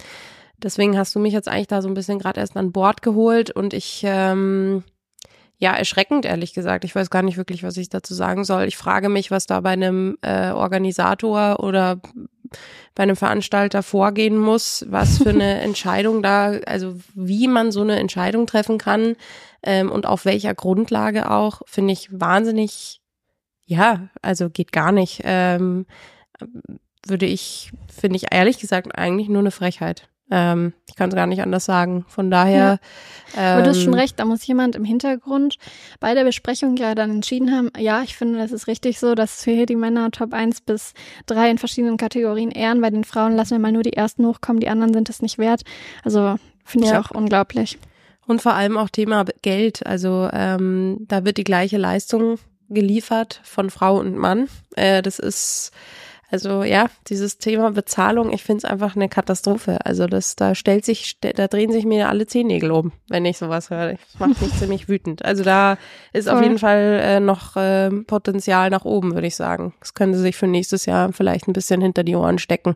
deswegen 0.58 0.98
hast 0.98 1.14
du 1.14 1.20
mich 1.20 1.34
jetzt 1.34 1.48
eigentlich 1.48 1.68
da 1.68 1.84
so 1.84 1.88
ein 1.88 1.94
bisschen 1.94 2.18
gerade 2.18 2.40
erst 2.40 2.58
an 2.58 2.72
Bord 2.72 3.04
geholt 3.04 3.52
und 3.52 3.76
ich 3.76 4.02
ähm, 4.06 4.84
ja, 5.60 5.74
erschreckend, 5.74 6.26
ehrlich 6.26 6.56
gesagt. 6.56 6.84
Ich 6.84 6.96
weiß 6.96 7.12
gar 7.12 7.22
nicht 7.22 7.38
wirklich, 7.38 7.62
was 7.62 7.78
ich 7.78 7.90
dazu 7.90 8.16
sagen 8.16 8.44
soll. 8.44 8.64
Ich 8.64 8.78
frage 8.78 9.10
mich, 9.10 9.30
was 9.30 9.46
da 9.46 9.62
bei 9.62 9.70
einem 9.70 10.18
äh, 10.24 10.50
Organisator 10.50 11.60
oder 11.60 12.02
bei 12.96 13.04
einem 13.04 13.16
Veranstalter 13.16 13.84
vorgehen 13.84 14.38
muss, 14.38 14.86
was 14.90 15.18
für 15.20 15.30
eine 15.30 15.62
Entscheidung 15.62 16.22
da, 16.22 16.52
also 16.66 16.96
wie 17.14 17.48
man 17.48 17.72
so 17.72 17.82
eine 17.82 18.00
Entscheidung 18.00 18.48
treffen 18.48 18.78
kann 18.78 19.16
ähm, 19.64 19.92
und 19.92 20.06
auf 20.06 20.26
welcher 20.26 20.54
Grundlage 20.54 21.30
auch, 21.32 21.62
finde 21.66 21.94
ich 21.94 22.10
wahnsinnig, 22.12 23.02
ja, 23.66 24.10
also 24.22 24.50
geht 24.50 24.72
gar 24.72 24.92
nicht. 24.92 25.22
Ähm, 25.24 25.86
würde 27.08 27.26
ich, 27.26 27.72
finde 27.92 28.18
ich 28.18 28.32
ehrlich 28.32 28.60
gesagt 28.60 28.96
eigentlich 28.96 29.30
nur 29.30 29.40
eine 29.40 29.52
Frechheit. 29.52 30.08
Ähm, 30.32 30.74
ich 30.88 30.96
kann 30.96 31.10
es 31.10 31.16
gar 31.16 31.28
nicht 31.28 31.42
anders 31.42 31.66
sagen. 31.66 32.06
Von 32.08 32.32
daher. 32.32 32.80
Ja. 33.36 33.52
Aber 33.54 33.62
du 33.64 33.70
hast 33.70 33.82
schon 33.84 33.94
ähm, 33.94 34.00
recht, 34.00 34.20
da 34.20 34.26
muss 34.26 34.46
jemand 34.48 34.76
im 34.76 34.84
Hintergrund 34.86 35.58
bei 36.00 36.14
der 36.14 36.24
Besprechung 36.24 36.78
ja 36.78 36.96
dann 36.96 37.12
entschieden 37.12 37.52
haben, 37.52 37.70
ja, 37.78 38.02
ich 38.02 38.16
finde, 38.16 38.40
das 38.40 38.52
ist 38.52 38.68
richtig 38.68 39.00
so, 39.00 39.14
dass 39.14 39.46
wir 39.46 39.54
hier 39.54 39.66
die 39.66 39.76
Männer 39.76 40.10
Top 40.12 40.34
1 40.34 40.62
bis 40.62 40.94
3 41.28 41.52
in 41.52 41.58
verschiedenen 41.58 41.98
Kategorien 41.98 42.50
ehren. 42.52 42.82
Bei 42.82 42.90
den 42.90 43.04
Frauen 43.04 43.36
lassen 43.36 43.52
wir 43.52 43.60
mal 43.60 43.72
nur 43.72 43.84
die 43.84 43.94
ersten 43.94 44.26
hochkommen, 44.26 44.60
die 44.62 44.70
anderen 44.70 44.94
sind 44.94 45.10
es 45.10 45.22
nicht 45.22 45.38
wert. 45.38 45.62
Also 46.04 46.38
finde 46.64 46.88
ich 46.88 46.94
Ja. 46.94 47.02
auch 47.02 47.12
unglaublich. 47.12 47.78
Und 48.26 48.42
vor 48.42 48.54
allem 48.54 48.78
auch 48.78 48.90
Thema 48.90 49.26
Geld. 49.42 49.86
Also 49.86 50.30
ähm, 50.32 51.06
da 51.08 51.26
wird 51.26 51.38
die 51.38 51.44
gleiche 51.44 51.78
Leistung 51.78 52.38
geliefert 52.70 53.42
von 53.44 53.70
Frau 53.70 54.00
und 54.00 54.16
Mann. 54.16 54.48
Äh, 54.76 55.02
das 55.02 55.20
ist 55.20 55.72
also 56.32 56.64
ja 56.64 56.88
dieses 57.08 57.38
Thema 57.38 57.72
Bezahlung. 57.72 58.32
Ich 58.32 58.44
finde 58.44 58.60
es 58.60 58.66
einfach 58.66 58.96
eine 58.96 59.10
Katastrophe. 59.10 59.78
Also 59.86 60.08
das 60.08 60.36
da 60.36 60.56
stellt 60.56 60.86
sich 60.86 61.20
da 61.20 61.48
drehen 61.48 61.72
sich 61.72 61.86
mir 61.86 62.10
alle 62.10 62.26
Zehennägel 62.26 62.72
um, 62.72 62.92
wenn 63.10 63.26
ich 63.26 63.38
sowas 63.38 63.70
höre. 63.70 63.92
Das 63.94 64.20
macht 64.20 64.42
mich 64.42 64.54
ziemlich 64.58 64.88
wütend. 64.90 65.24
Also 65.26 65.44
da 65.44 65.78
ist 66.14 66.28
auf 66.30 66.36
Voll. 66.38 66.44
jeden 66.44 66.58
Fall 66.60 67.00
äh, 67.04 67.20
noch 67.20 67.56
äh, 67.58 67.90
Potenzial 68.08 68.70
nach 68.70 68.86
oben, 68.86 69.14
würde 69.14 69.28
ich 69.28 69.36
sagen. 69.36 69.74
Das 69.80 69.94
können 69.94 70.14
sie 70.14 70.22
sich 70.22 70.36
für 70.38 70.48
nächstes 70.48 70.86
Jahr 70.86 71.12
vielleicht 71.14 71.48
ein 71.48 71.54
bisschen 71.54 71.82
hinter 71.82 72.04
die 72.04 72.16
Ohren 72.16 72.40
stecken, 72.40 72.76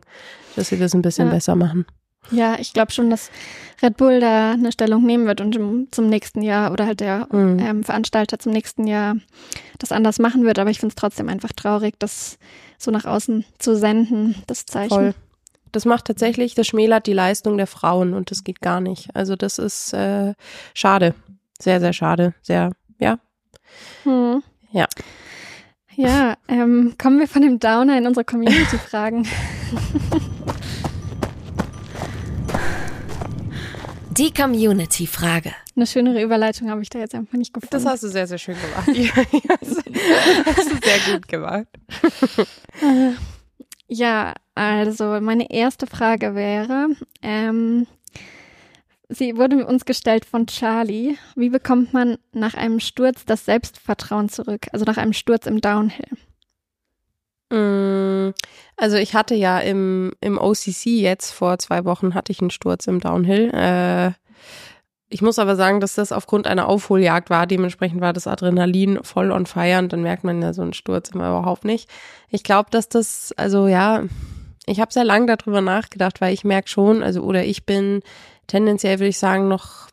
dass 0.54 0.68
sie 0.68 0.78
das 0.78 0.94
ein 0.94 1.02
bisschen 1.02 1.28
Ja. 1.28 1.34
besser 1.34 1.56
machen. 1.56 1.86
Ja, 2.32 2.56
ich 2.58 2.72
glaube 2.72 2.90
schon, 2.90 3.08
dass 3.08 3.30
Red 3.82 3.96
Bull 3.98 4.18
da 4.18 4.50
eine 4.50 4.72
Stellung 4.72 5.04
nehmen 5.06 5.26
wird 5.28 5.40
und 5.40 5.94
zum 5.94 6.08
nächsten 6.08 6.42
Jahr 6.42 6.72
oder 6.72 6.84
halt 6.84 6.98
der 6.98 7.28
Mhm. 7.30 7.58
ähm, 7.60 7.84
Veranstalter 7.84 8.40
zum 8.40 8.50
nächsten 8.50 8.88
Jahr 8.88 9.14
das 9.78 9.92
anders 9.92 10.18
machen 10.18 10.44
wird. 10.44 10.58
Aber 10.58 10.68
ich 10.70 10.80
finde 10.80 10.90
es 10.92 10.96
trotzdem 10.96 11.28
einfach 11.28 11.52
traurig, 11.52 11.94
das 12.00 12.36
so 12.78 12.90
nach 12.90 13.04
außen 13.04 13.44
zu 13.58 13.76
senden, 13.76 14.42
das 14.46 14.66
Zeichen. 14.66 14.88
Voll. 14.88 15.14
Das 15.72 15.84
macht 15.84 16.06
tatsächlich, 16.06 16.54
das 16.54 16.68
schmälert 16.68 17.06
die 17.06 17.12
Leistung 17.12 17.56
der 17.56 17.66
Frauen 17.66 18.14
und 18.14 18.30
das 18.30 18.44
geht 18.44 18.60
gar 18.60 18.80
nicht. 18.80 19.14
Also 19.14 19.36
das 19.36 19.58
ist 19.58 19.92
äh, 19.92 20.34
schade. 20.74 21.14
Sehr, 21.60 21.80
sehr 21.80 21.92
schade. 21.92 22.34
Sehr, 22.42 22.70
ja. 22.98 23.18
Hm. 24.04 24.42
Ja. 24.72 24.86
Ja, 25.94 26.34
ähm, 26.48 26.94
kommen 26.98 27.18
wir 27.18 27.28
von 27.28 27.42
dem 27.42 27.58
Downer 27.58 27.96
in 27.96 28.06
unsere 28.06 28.24
Community-Fragen. 28.24 29.26
Die 34.18 34.32
Community-Frage. 34.32 35.52
Eine 35.74 35.86
schönere 35.86 36.22
Überleitung 36.22 36.70
habe 36.70 36.80
ich 36.82 36.88
da 36.88 36.98
jetzt 36.98 37.14
einfach 37.14 37.36
nicht 37.36 37.52
gefunden. 37.52 37.70
Das 37.70 37.84
hast 37.84 38.02
du 38.02 38.08
sehr, 38.08 38.26
sehr 38.26 38.38
schön 38.38 38.56
gemacht. 38.60 38.88
Ja, 38.96 39.56
das 39.60 40.56
hast 40.56 40.70
du 40.72 40.76
sehr 40.82 41.14
gut 41.14 41.28
gemacht. 41.28 41.66
Ja, 43.88 44.34
also 44.56 45.20
meine 45.20 45.50
erste 45.50 45.86
Frage 45.86 46.34
wäre, 46.34 46.88
ähm, 47.22 47.86
sie 49.08 49.36
wurde 49.36 49.64
uns 49.64 49.84
gestellt 49.84 50.24
von 50.24 50.48
Charlie. 50.48 51.16
Wie 51.36 51.50
bekommt 51.50 51.92
man 51.92 52.18
nach 52.32 52.54
einem 52.54 52.80
Sturz 52.80 53.24
das 53.24 53.44
Selbstvertrauen 53.44 54.28
zurück? 54.28 54.66
Also 54.72 54.84
nach 54.84 54.96
einem 54.96 55.12
Sturz 55.12 55.46
im 55.46 55.60
Downhill. 55.60 56.08
Mm, 57.50 58.32
Also 58.76 58.96
ich 58.96 59.14
hatte 59.14 59.34
ja 59.34 59.58
im, 59.58 60.12
im 60.20 60.38
OCC 60.38 60.86
jetzt 60.86 61.30
vor 61.30 61.58
zwei 61.58 61.84
Wochen 61.84 62.14
hatte 62.14 62.32
ich 62.32 62.40
einen 62.40 62.50
Sturz 62.50 62.86
im 62.86 63.00
Downhill. 63.00 63.50
Äh, 63.54 64.12
ich 65.08 65.22
muss 65.22 65.38
aber 65.38 65.54
sagen, 65.54 65.80
dass 65.80 65.94
das 65.94 66.10
aufgrund 66.12 66.46
einer 66.46 66.68
Aufholjagd 66.68 67.30
war. 67.30 67.46
Dementsprechend 67.46 68.00
war 68.00 68.12
das 68.12 68.26
Adrenalin 68.26 68.98
voll 69.02 69.30
on 69.30 69.46
fire 69.46 69.78
und 69.78 69.92
dann 69.92 70.02
merkt 70.02 70.24
man 70.24 70.42
ja 70.42 70.52
so 70.52 70.62
einen 70.62 70.72
Sturz 70.72 71.10
immer 71.10 71.28
überhaupt 71.28 71.64
nicht. 71.64 71.88
Ich 72.28 72.42
glaube, 72.42 72.70
dass 72.70 72.88
das, 72.88 73.32
also 73.36 73.68
ja, 73.68 74.02
ich 74.66 74.80
habe 74.80 74.92
sehr 74.92 75.04
lange 75.04 75.36
darüber 75.36 75.60
nachgedacht, 75.60 76.20
weil 76.20 76.34
ich 76.34 76.42
merke 76.42 76.68
schon, 76.68 77.04
also 77.04 77.22
oder 77.22 77.44
ich 77.44 77.64
bin 77.64 78.02
tendenziell, 78.48 78.98
würde 78.98 79.08
ich 79.08 79.18
sagen, 79.18 79.46
noch 79.46 79.88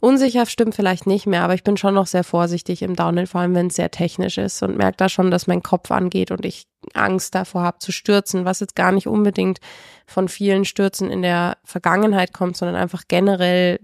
unsicher 0.00 0.46
stimmt 0.46 0.74
vielleicht 0.74 1.06
nicht 1.06 1.26
mehr, 1.26 1.42
aber 1.42 1.54
ich 1.54 1.64
bin 1.64 1.76
schon 1.76 1.94
noch 1.94 2.06
sehr 2.06 2.24
vorsichtig 2.24 2.82
im 2.82 2.96
Downhill, 2.96 3.26
vor 3.26 3.40
allem 3.40 3.54
wenn 3.54 3.68
es 3.68 3.76
sehr 3.76 3.90
technisch 3.90 4.38
ist 4.38 4.62
und 4.62 4.76
merke 4.76 4.96
da 4.96 5.08
schon, 5.08 5.30
dass 5.30 5.46
mein 5.46 5.62
Kopf 5.62 5.90
angeht 5.90 6.30
und 6.30 6.44
ich 6.44 6.66
Angst 6.94 7.34
davor 7.34 7.62
habe 7.62 7.78
zu 7.78 7.92
stürzen, 7.92 8.44
was 8.44 8.60
jetzt 8.60 8.76
gar 8.76 8.92
nicht 8.92 9.06
unbedingt 9.06 9.58
von 10.06 10.28
vielen 10.28 10.64
Stürzen 10.64 11.10
in 11.10 11.22
der 11.22 11.56
Vergangenheit 11.64 12.32
kommt, 12.32 12.56
sondern 12.56 12.76
einfach 12.76 13.04
generell 13.08 13.80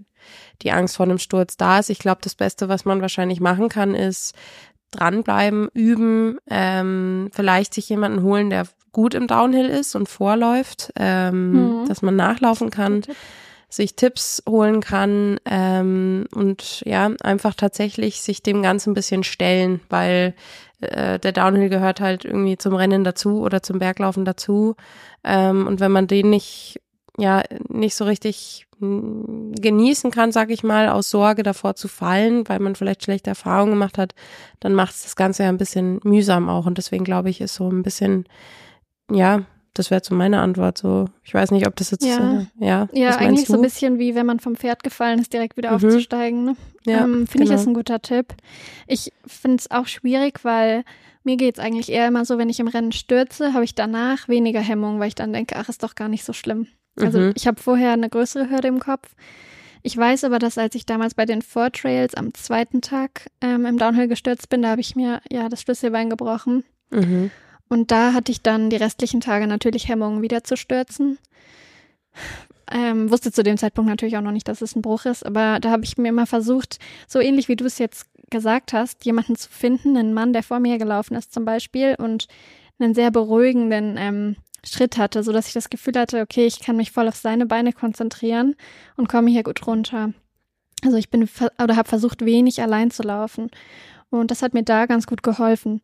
die 0.61 0.71
Angst 0.71 0.95
vor 0.95 1.05
einem 1.05 1.17
Sturz 1.17 1.57
da 1.57 1.79
ist. 1.79 1.89
Ich 1.89 1.99
glaube, 1.99 2.21
das 2.23 2.35
Beste, 2.35 2.69
was 2.69 2.85
man 2.85 3.01
wahrscheinlich 3.01 3.41
machen 3.41 3.69
kann, 3.69 3.95
ist 3.95 4.33
dranbleiben, 4.91 5.69
üben, 5.73 6.37
ähm, 6.49 7.29
vielleicht 7.33 7.73
sich 7.73 7.89
jemanden 7.89 8.21
holen, 8.21 8.49
der 8.49 8.67
gut 8.91 9.15
im 9.15 9.27
Downhill 9.27 9.65
ist 9.65 9.95
und 9.95 10.07
vorläuft, 10.07 10.93
ähm, 10.95 11.81
mhm. 11.81 11.87
dass 11.87 12.01
man 12.01 12.15
nachlaufen 12.15 12.69
kann, 12.69 13.01
sich 13.75 13.95
Tipps 13.95 14.43
holen 14.47 14.81
kann 14.81 15.39
ähm, 15.45 16.25
und 16.33 16.81
ja, 16.85 17.11
einfach 17.21 17.55
tatsächlich 17.55 18.21
sich 18.21 18.43
dem 18.43 18.61
Ganzen 18.61 18.91
ein 18.91 18.95
bisschen 18.95 19.23
stellen, 19.23 19.81
weil 19.89 20.35
äh, 20.81 21.19
der 21.19 21.31
Downhill 21.31 21.69
gehört 21.69 21.99
halt 21.99 22.25
irgendwie 22.25 22.57
zum 22.57 22.75
Rennen 22.75 23.03
dazu 23.03 23.41
oder 23.41 23.63
zum 23.63 23.79
Berglaufen 23.79 24.25
dazu. 24.25 24.75
Ähm, 25.23 25.67
und 25.67 25.79
wenn 25.79 25.91
man 25.91 26.07
den 26.07 26.29
nicht 26.29 26.79
ja 27.17 27.43
nicht 27.69 27.95
so 27.95 28.05
richtig 28.05 28.67
hm, 28.79 29.53
genießen 29.55 30.11
kann, 30.11 30.31
sag 30.31 30.49
ich 30.49 30.63
mal, 30.63 30.89
aus 30.89 31.09
Sorge 31.09 31.43
davor 31.43 31.75
zu 31.75 31.87
fallen, 31.87 32.47
weil 32.47 32.59
man 32.59 32.75
vielleicht 32.75 33.03
schlechte 33.03 33.29
Erfahrungen 33.29 33.71
gemacht 33.71 33.97
hat, 33.97 34.15
dann 34.59 34.73
macht 34.73 34.95
es 34.95 35.03
das 35.03 35.15
Ganze 35.15 35.43
ja 35.43 35.49
ein 35.49 35.57
bisschen 35.57 35.99
mühsam 36.03 36.49
auch. 36.49 36.65
Und 36.65 36.77
deswegen 36.77 37.03
glaube 37.03 37.29
ich, 37.29 37.41
ist 37.41 37.55
so 37.55 37.69
ein 37.69 37.83
bisschen, 37.83 38.25
ja, 39.11 39.43
das 39.73 39.89
wäre 39.89 40.01
so 40.03 40.13
meine 40.13 40.39
Antwort. 40.39 40.77
So, 40.77 41.09
ich 41.23 41.33
weiß 41.33 41.51
nicht, 41.51 41.67
ob 41.67 41.75
das 41.75 41.91
jetzt 41.91 42.05
ja, 42.05 42.41
äh, 42.41 42.65
ja, 42.65 42.89
ja 42.93 43.15
eigentlich 43.17 43.47
so 43.47 43.55
ein 43.55 43.61
bisschen 43.61 43.99
wie 43.99 44.15
wenn 44.15 44.25
man 44.25 44.39
vom 44.39 44.55
Pferd 44.55 44.83
gefallen 44.83 45.19
ist, 45.19 45.33
direkt 45.33 45.57
wieder 45.57 45.69
mhm. 45.69 45.75
aufzusteigen. 45.75 46.45
Ne? 46.45 46.55
Ja, 46.85 47.03
ähm, 47.03 47.27
finde 47.27 47.45
genau. 47.45 47.55
ich 47.55 47.61
ist 47.61 47.67
ein 47.67 47.73
guter 47.73 48.01
Tipp. 48.01 48.33
Ich 48.87 49.11
finde 49.25 49.57
es 49.57 49.71
auch 49.71 49.87
schwierig, 49.87 50.43
weil 50.43 50.83
mir 51.23 51.37
geht's 51.37 51.59
eigentlich 51.59 51.91
eher 51.91 52.07
immer 52.07 52.25
so, 52.25 52.37
wenn 52.37 52.49
ich 52.49 52.59
im 52.59 52.67
Rennen 52.67 52.91
stürze, 52.91 53.53
habe 53.53 53.63
ich 53.63 53.75
danach 53.75 54.27
weniger 54.27 54.59
Hemmung, 54.59 54.99
weil 54.99 55.07
ich 55.07 55.15
dann 55.15 55.33
denke, 55.33 55.55
ach, 55.57 55.69
ist 55.69 55.83
doch 55.83 55.95
gar 55.95 56.09
nicht 56.09 56.25
so 56.25 56.33
schlimm. 56.33 56.67
Also 56.99 57.19
mhm. 57.19 57.33
ich 57.35 57.47
habe 57.47 57.61
vorher 57.61 57.93
eine 57.93 58.09
größere 58.09 58.49
Hürde 58.49 58.67
im 58.67 58.79
Kopf. 58.79 59.15
Ich 59.81 59.97
weiß 59.97 60.23
aber, 60.25 60.39
dass 60.39 60.57
als 60.57 60.75
ich 60.75 60.85
damals 60.85 61.13
bei 61.13 61.25
den 61.25 61.41
Four 61.41 61.71
Trails 61.71 62.13
am 62.15 62.33
zweiten 62.33 62.81
Tag 62.81 63.29
ähm, 63.41 63.65
im 63.65 63.77
Downhill 63.77 64.07
gestürzt 64.07 64.49
bin, 64.49 64.61
da 64.61 64.69
habe 64.69 64.81
ich 64.81 64.95
mir 64.95 65.21
ja 65.29 65.49
das 65.49 65.61
Schlüsselbein 65.61 66.09
gebrochen. 66.09 66.63
Mhm. 66.91 67.31
Und 67.73 67.89
da 67.89 68.13
hatte 68.13 68.31
ich 68.31 68.43
dann 68.43 68.69
die 68.69 68.75
restlichen 68.75 69.19
Tage 69.19 69.47
natürlich 69.47 69.87
Hemmungen, 69.87 70.21
wieder 70.21 70.43
zu 70.43 70.55
stürzen. 70.55 71.17
Ähm, 72.71 73.09
wusste 73.09 73.31
zu 73.31 73.41
dem 73.41 73.57
Zeitpunkt 73.57 73.89
natürlich 73.89 74.15
auch 74.15 74.21
noch 74.21 74.31
nicht, 74.31 74.47
dass 74.47 74.61
es 74.61 74.75
ein 74.75 74.83
Bruch 74.83 75.05
ist, 75.05 75.25
aber 75.25 75.59
da 75.59 75.71
habe 75.71 75.83
ich 75.83 75.97
mir 75.97 76.09
immer 76.09 76.27
versucht, 76.27 76.77
so 77.07 77.19
ähnlich 77.19 77.49
wie 77.49 77.55
du 77.55 77.65
es 77.65 77.79
jetzt 77.79 78.05
gesagt 78.29 78.73
hast, 78.73 79.03
jemanden 79.05 79.35
zu 79.35 79.49
finden, 79.49 79.97
einen 79.97 80.13
Mann, 80.13 80.33
der 80.33 80.43
vor 80.43 80.59
mir 80.59 80.77
gelaufen 80.77 81.15
ist 81.15 81.33
zum 81.33 81.45
Beispiel 81.45 81.95
und 81.97 82.27
einen 82.77 82.93
sehr 82.93 83.09
beruhigenden 83.09 83.95
ähm, 83.97 84.35
Schritt 84.63 84.99
hatte, 84.99 85.23
so 85.23 85.31
dass 85.31 85.47
ich 85.47 85.53
das 85.53 85.71
Gefühl 85.71 85.97
hatte, 85.97 86.21
okay, 86.21 86.45
ich 86.45 86.59
kann 86.59 86.77
mich 86.77 86.91
voll 86.91 87.07
auf 87.07 87.15
seine 87.15 87.47
Beine 87.47 87.73
konzentrieren 87.73 88.55
und 88.97 89.09
komme 89.09 89.31
hier 89.31 89.41
gut 89.41 89.65
runter. 89.65 90.13
Also 90.83 90.97
ich 90.97 91.09
bin 91.09 91.27
oder 91.59 91.75
habe 91.75 91.89
versucht, 91.89 92.23
wenig 92.23 92.61
allein 92.61 92.91
zu 92.91 93.01
laufen. 93.01 93.49
Und 94.11 94.29
das 94.29 94.43
hat 94.43 94.53
mir 94.53 94.61
da 94.61 94.85
ganz 94.85 95.07
gut 95.07 95.23
geholfen. 95.23 95.81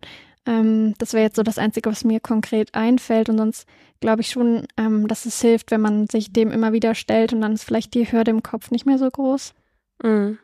Ähm, 0.49 0.95
das 0.97 1.13
wäre 1.13 1.23
jetzt 1.23 1.35
so 1.35 1.43
das 1.43 1.59
Einzige, 1.59 1.91
was 1.91 2.03
mir 2.03 2.19
konkret 2.19 2.73
einfällt. 2.73 3.29
Und 3.29 3.37
sonst 3.37 3.67
glaube 3.99 4.21
ich 4.21 4.29
schon, 4.29 4.65
ähm, 4.77 5.07
dass 5.07 5.25
es 5.25 5.39
hilft, 5.39 5.69
wenn 5.69 5.81
man 5.81 6.07
sich 6.07 6.33
dem 6.33 6.51
immer 6.51 6.73
wieder 6.73 6.95
stellt 6.95 7.33
und 7.33 7.41
dann 7.41 7.53
ist 7.53 7.63
vielleicht 7.63 7.93
die 7.93 8.11
Hürde 8.11 8.31
im 8.31 8.41
Kopf 8.41 8.71
nicht 8.71 8.85
mehr 8.85 8.97
so 8.97 9.09
groß. 9.09 9.53
Mhm. 10.01 10.39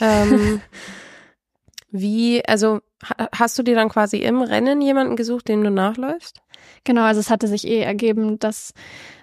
Ähm, 0.00 0.60
wie, 1.90 2.44
also 2.46 2.80
hast 3.32 3.58
du 3.58 3.62
dir 3.62 3.76
dann 3.76 3.88
quasi 3.88 4.18
im 4.18 4.42
Rennen 4.42 4.80
jemanden 4.80 5.14
gesucht, 5.14 5.48
dem 5.48 5.62
du 5.62 5.70
nachläufst? 5.70 6.42
Genau, 6.84 7.02
also 7.02 7.20
es 7.20 7.30
hatte 7.30 7.46
sich 7.46 7.66
eh 7.66 7.80
ergeben, 7.80 8.38
dass, 8.38 8.74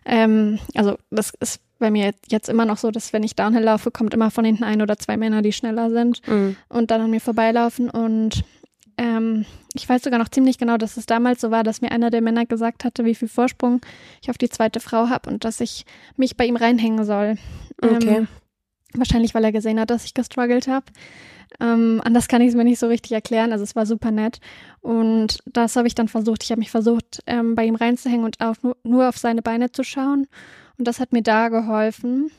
ähm, 0.06 0.60
also 0.76 0.98
das 1.10 1.34
ist 1.39 1.62
bei 1.80 1.91
mir 1.91 2.13
jetzt 2.28 2.50
immer 2.50 2.65
noch 2.65 2.78
so, 2.78 2.91
dass 2.91 3.13
wenn 3.13 3.24
ich 3.24 3.36
Downhill 3.36 3.63
laufe, 3.63 3.91
kommt 3.91 4.13
immer 4.13 4.32
von 4.32 4.46
hinten 4.46 4.63
ein 4.63 4.82
oder 4.82 4.98
zwei 4.98 5.17
Männer, 5.17 5.41
die 5.41 5.54
schneller 5.54 5.89
sind 5.89 6.26
mhm. 6.28 6.58
und 6.67 6.91
dann 6.91 7.02
an 7.02 7.10
mir 7.10 7.22
vorbeilaufen. 7.22 7.89
Und 7.89 8.44
ähm, 9.00 9.46
ich 9.74 9.88
weiß 9.88 10.04
sogar 10.04 10.20
noch 10.20 10.28
ziemlich 10.28 10.58
genau, 10.58 10.76
dass 10.76 10.98
es 10.98 11.06
damals 11.06 11.40
so 11.40 11.52
war, 11.52 11.64
dass 11.64 11.80
mir 11.80 11.94
einer 11.94 12.10
der 12.10 12.22
Männer 12.22 12.46
gesagt 12.46 12.84
hatte, 12.84 13.06
wie 13.06 13.16
viel 13.16 13.30
Vorsprung 13.30 13.80
ich 14.22 14.30
auf 14.30 14.38
die 14.38 14.50
zweite 14.50 14.82
Frau 14.82 15.08
habe 15.08 15.30
und 15.30 15.46
dass 15.46 15.62
ich 15.62 15.86
mich 16.18 16.36
bei 16.36 16.46
ihm 16.46 16.58
reinhängen 16.58 17.06
soll. 17.06 17.38
Okay. 17.82 18.18
Ähm, 18.18 18.28
wahrscheinlich, 18.94 19.34
weil 19.34 19.46
er 19.46 19.54
gesehen 19.54 19.80
hat, 19.80 19.90
dass 19.90 20.04
ich 20.04 20.14
gestruggelt 20.14 20.68
habe. 20.68 20.88
Ähm, 21.62 22.02
anders 22.04 22.28
kann 22.28 22.42
ich 22.42 22.50
es 22.50 22.56
mir 22.56 22.66
nicht 22.66 22.80
so 22.80 22.88
richtig 22.88 23.14
erklären. 23.14 23.54
Also 23.54 23.64
es 23.64 23.74
war 23.74 23.86
super 23.86 24.12
nett. 24.12 24.42
Und 24.82 25.40
das 25.46 25.78
habe 25.78 25.88
ich 25.88 25.96
dann 25.96 26.10
versucht. 26.10 26.44
Ich 26.44 26.52
habe 26.52 26.60
mich 26.60 26.72
versucht, 26.72 27.24
ähm, 27.26 27.56
bei 27.56 27.64
ihm 27.64 27.76
reinzuhängen 27.76 28.26
und 28.26 28.42
auch 28.42 28.56
nur, 28.62 28.76
nur 28.84 29.08
auf 29.08 29.18
seine 29.18 29.42
Beine 29.42 29.72
zu 29.72 29.84
schauen. 29.86 30.28
Und 30.78 30.90
das 30.90 31.00
hat 31.00 31.14
mir 31.14 31.24
da 31.24 31.48
geholfen. 31.48 32.32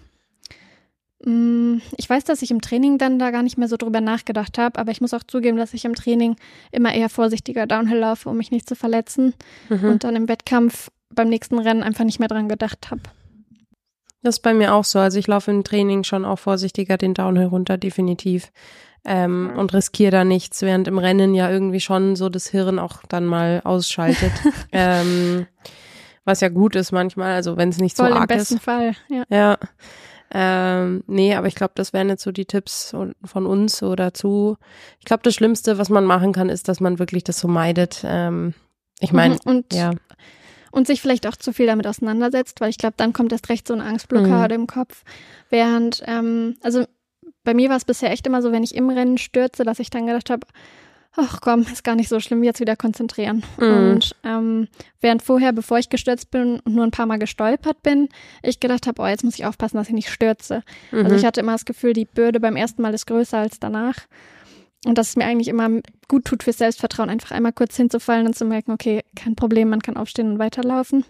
Mm, 1.24 1.78
ich 1.96 2.08
weiß, 2.08 2.24
dass 2.24 2.42
ich 2.42 2.50
im 2.50 2.60
Training 2.60 2.98
dann 2.98 3.18
da 3.18 3.30
gar 3.30 3.42
nicht 3.42 3.58
mehr 3.58 3.68
so 3.68 3.76
drüber 3.76 4.00
nachgedacht 4.00 4.58
habe, 4.58 4.78
aber 4.78 4.90
ich 4.90 5.00
muss 5.00 5.14
auch 5.14 5.22
zugeben, 5.22 5.58
dass 5.58 5.74
ich 5.74 5.84
im 5.84 5.94
Training 5.94 6.36
immer 6.72 6.94
eher 6.94 7.08
vorsichtiger 7.08 7.66
Downhill 7.66 7.98
laufe, 7.98 8.28
um 8.28 8.36
mich 8.36 8.50
nicht 8.50 8.68
zu 8.68 8.74
verletzen 8.74 9.34
mhm. 9.68 9.90
und 9.90 10.04
dann 10.04 10.16
im 10.16 10.28
Wettkampf 10.28 10.90
beim 11.14 11.28
nächsten 11.28 11.58
Rennen 11.58 11.82
einfach 11.82 12.04
nicht 12.04 12.20
mehr 12.20 12.28
dran 12.28 12.48
gedacht 12.48 12.90
habe. 12.90 13.02
Das 14.22 14.36
ist 14.36 14.40
bei 14.40 14.54
mir 14.54 14.74
auch 14.74 14.84
so. 14.84 14.98
Also 14.98 15.18
ich 15.18 15.26
laufe 15.26 15.50
im 15.50 15.64
Training 15.64 16.04
schon 16.04 16.24
auch 16.24 16.38
vorsichtiger 16.38 16.96
den 16.96 17.14
Downhill 17.14 17.46
runter, 17.46 17.78
definitiv 17.78 18.52
ähm, 19.04 19.52
und 19.56 19.72
riskiere 19.72 20.10
da 20.10 20.24
nichts, 20.24 20.62
während 20.62 20.88
im 20.88 20.98
Rennen 20.98 21.34
ja 21.34 21.50
irgendwie 21.50 21.80
schon 21.80 22.16
so 22.16 22.28
das 22.28 22.48
Hirn 22.48 22.78
auch 22.78 23.02
dann 23.08 23.24
mal 23.24 23.60
ausschaltet. 23.64 24.32
ähm, 24.72 25.46
was 26.24 26.40
ja 26.40 26.48
gut 26.48 26.76
ist 26.76 26.92
manchmal, 26.92 27.34
also 27.34 27.56
wenn 27.56 27.70
es 27.70 27.78
nicht 27.78 27.96
Voll 27.96 28.10
so 28.10 28.14
arg 28.14 28.30
ist. 28.30 28.30
Im 28.30 28.38
besten 28.38 28.54
ist. 28.56 28.62
Fall, 28.62 28.92
ja. 29.08 29.24
Ja. 29.30 29.58
Ähm, 30.32 31.02
nee, 31.06 31.34
aber 31.34 31.48
ich 31.48 31.56
glaube, 31.56 31.72
das 31.74 31.92
wären 31.92 32.08
jetzt 32.08 32.22
so 32.22 32.30
die 32.30 32.44
Tipps 32.44 32.94
von 33.24 33.46
uns 33.46 33.78
so 33.78 33.96
dazu. 33.96 34.56
Ich 34.98 35.04
glaube, 35.04 35.22
das 35.24 35.34
Schlimmste, 35.34 35.78
was 35.78 35.88
man 35.88 36.04
machen 36.04 36.32
kann, 36.32 36.48
ist, 36.48 36.68
dass 36.68 36.80
man 36.80 36.98
wirklich 36.98 37.24
das 37.24 37.40
so 37.40 37.48
meidet. 37.48 38.02
Ähm, 38.04 38.54
ich 39.00 39.12
meine, 39.12 39.38
mhm, 39.44 39.64
ja. 39.72 39.92
Und 40.70 40.86
sich 40.86 41.00
vielleicht 41.00 41.26
auch 41.26 41.34
zu 41.34 41.52
viel 41.52 41.66
damit 41.66 41.86
auseinandersetzt, 41.86 42.60
weil 42.60 42.70
ich 42.70 42.78
glaube, 42.78 42.94
dann 42.96 43.12
kommt 43.12 43.32
erst 43.32 43.48
recht 43.48 43.66
so 43.66 43.74
eine 43.74 43.82
Angstblockade 43.82 44.56
mhm. 44.56 44.62
im 44.62 44.66
Kopf. 44.68 45.02
Während, 45.48 46.02
ähm, 46.06 46.56
also 46.62 46.84
bei 47.42 47.54
mir 47.54 47.68
war 47.68 47.76
es 47.76 47.84
bisher 47.84 48.12
echt 48.12 48.26
immer 48.26 48.40
so, 48.40 48.52
wenn 48.52 48.62
ich 48.62 48.76
im 48.76 48.88
Rennen 48.88 49.18
stürze, 49.18 49.64
dass 49.64 49.80
ich 49.80 49.90
dann 49.90 50.06
gedacht 50.06 50.30
habe, 50.30 50.46
ach 51.16 51.40
komm, 51.40 51.62
ist 51.62 51.84
gar 51.84 51.96
nicht 51.96 52.08
so 52.08 52.20
schlimm, 52.20 52.42
jetzt 52.42 52.60
wieder 52.60 52.76
konzentrieren. 52.76 53.42
Mhm. 53.58 53.66
Und 53.66 54.16
ähm, 54.24 54.68
während 55.00 55.22
vorher, 55.22 55.52
bevor 55.52 55.78
ich 55.78 55.88
gestürzt 55.88 56.30
bin 56.30 56.60
und 56.60 56.74
nur 56.74 56.84
ein 56.84 56.90
paar 56.90 57.06
Mal 57.06 57.18
gestolpert 57.18 57.82
bin, 57.82 58.08
ich 58.42 58.60
gedacht 58.60 58.86
habe, 58.86 59.02
oh, 59.02 59.06
jetzt 59.06 59.24
muss 59.24 59.34
ich 59.34 59.46
aufpassen, 59.46 59.76
dass 59.76 59.88
ich 59.88 59.94
nicht 59.94 60.10
stürze. 60.10 60.62
Mhm. 60.92 61.04
Also 61.04 61.16
ich 61.16 61.24
hatte 61.24 61.40
immer 61.40 61.52
das 61.52 61.64
Gefühl, 61.64 61.92
die 61.92 62.04
Bürde 62.04 62.40
beim 62.40 62.56
ersten 62.56 62.82
Mal 62.82 62.94
ist 62.94 63.06
größer 63.06 63.38
als 63.38 63.58
danach. 63.58 63.96
Und 64.86 64.96
dass 64.96 65.10
es 65.10 65.16
mir 65.16 65.26
eigentlich 65.26 65.48
immer 65.48 65.68
gut 66.08 66.24
tut 66.24 66.42
fürs 66.42 66.58
Selbstvertrauen, 66.58 67.10
einfach 67.10 67.32
einmal 67.32 67.52
kurz 67.52 67.76
hinzufallen 67.76 68.26
und 68.26 68.34
zu 68.34 68.44
merken, 68.44 68.72
okay, 68.72 69.02
kein 69.14 69.36
Problem, 69.36 69.68
man 69.68 69.82
kann 69.82 69.96
aufstehen 69.96 70.32
und 70.32 70.38
weiterlaufen. 70.38 71.04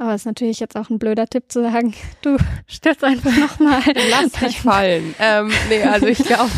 Aber 0.00 0.14
es 0.14 0.22
ist 0.22 0.26
natürlich 0.26 0.60
jetzt 0.60 0.76
auch 0.76 0.90
ein 0.90 1.00
blöder 1.00 1.26
Tipp 1.26 1.50
zu 1.50 1.62
sagen, 1.62 1.92
du 2.22 2.36
stürzt 2.66 3.02
einfach 3.02 3.36
nochmal. 3.36 3.82
Lass 4.10 4.32
dich 4.32 4.60
fallen. 4.60 5.14
ähm, 5.18 5.50
nee, 5.68 5.82
also 5.82 6.06
ich 6.06 6.18
glaube, 6.24 6.50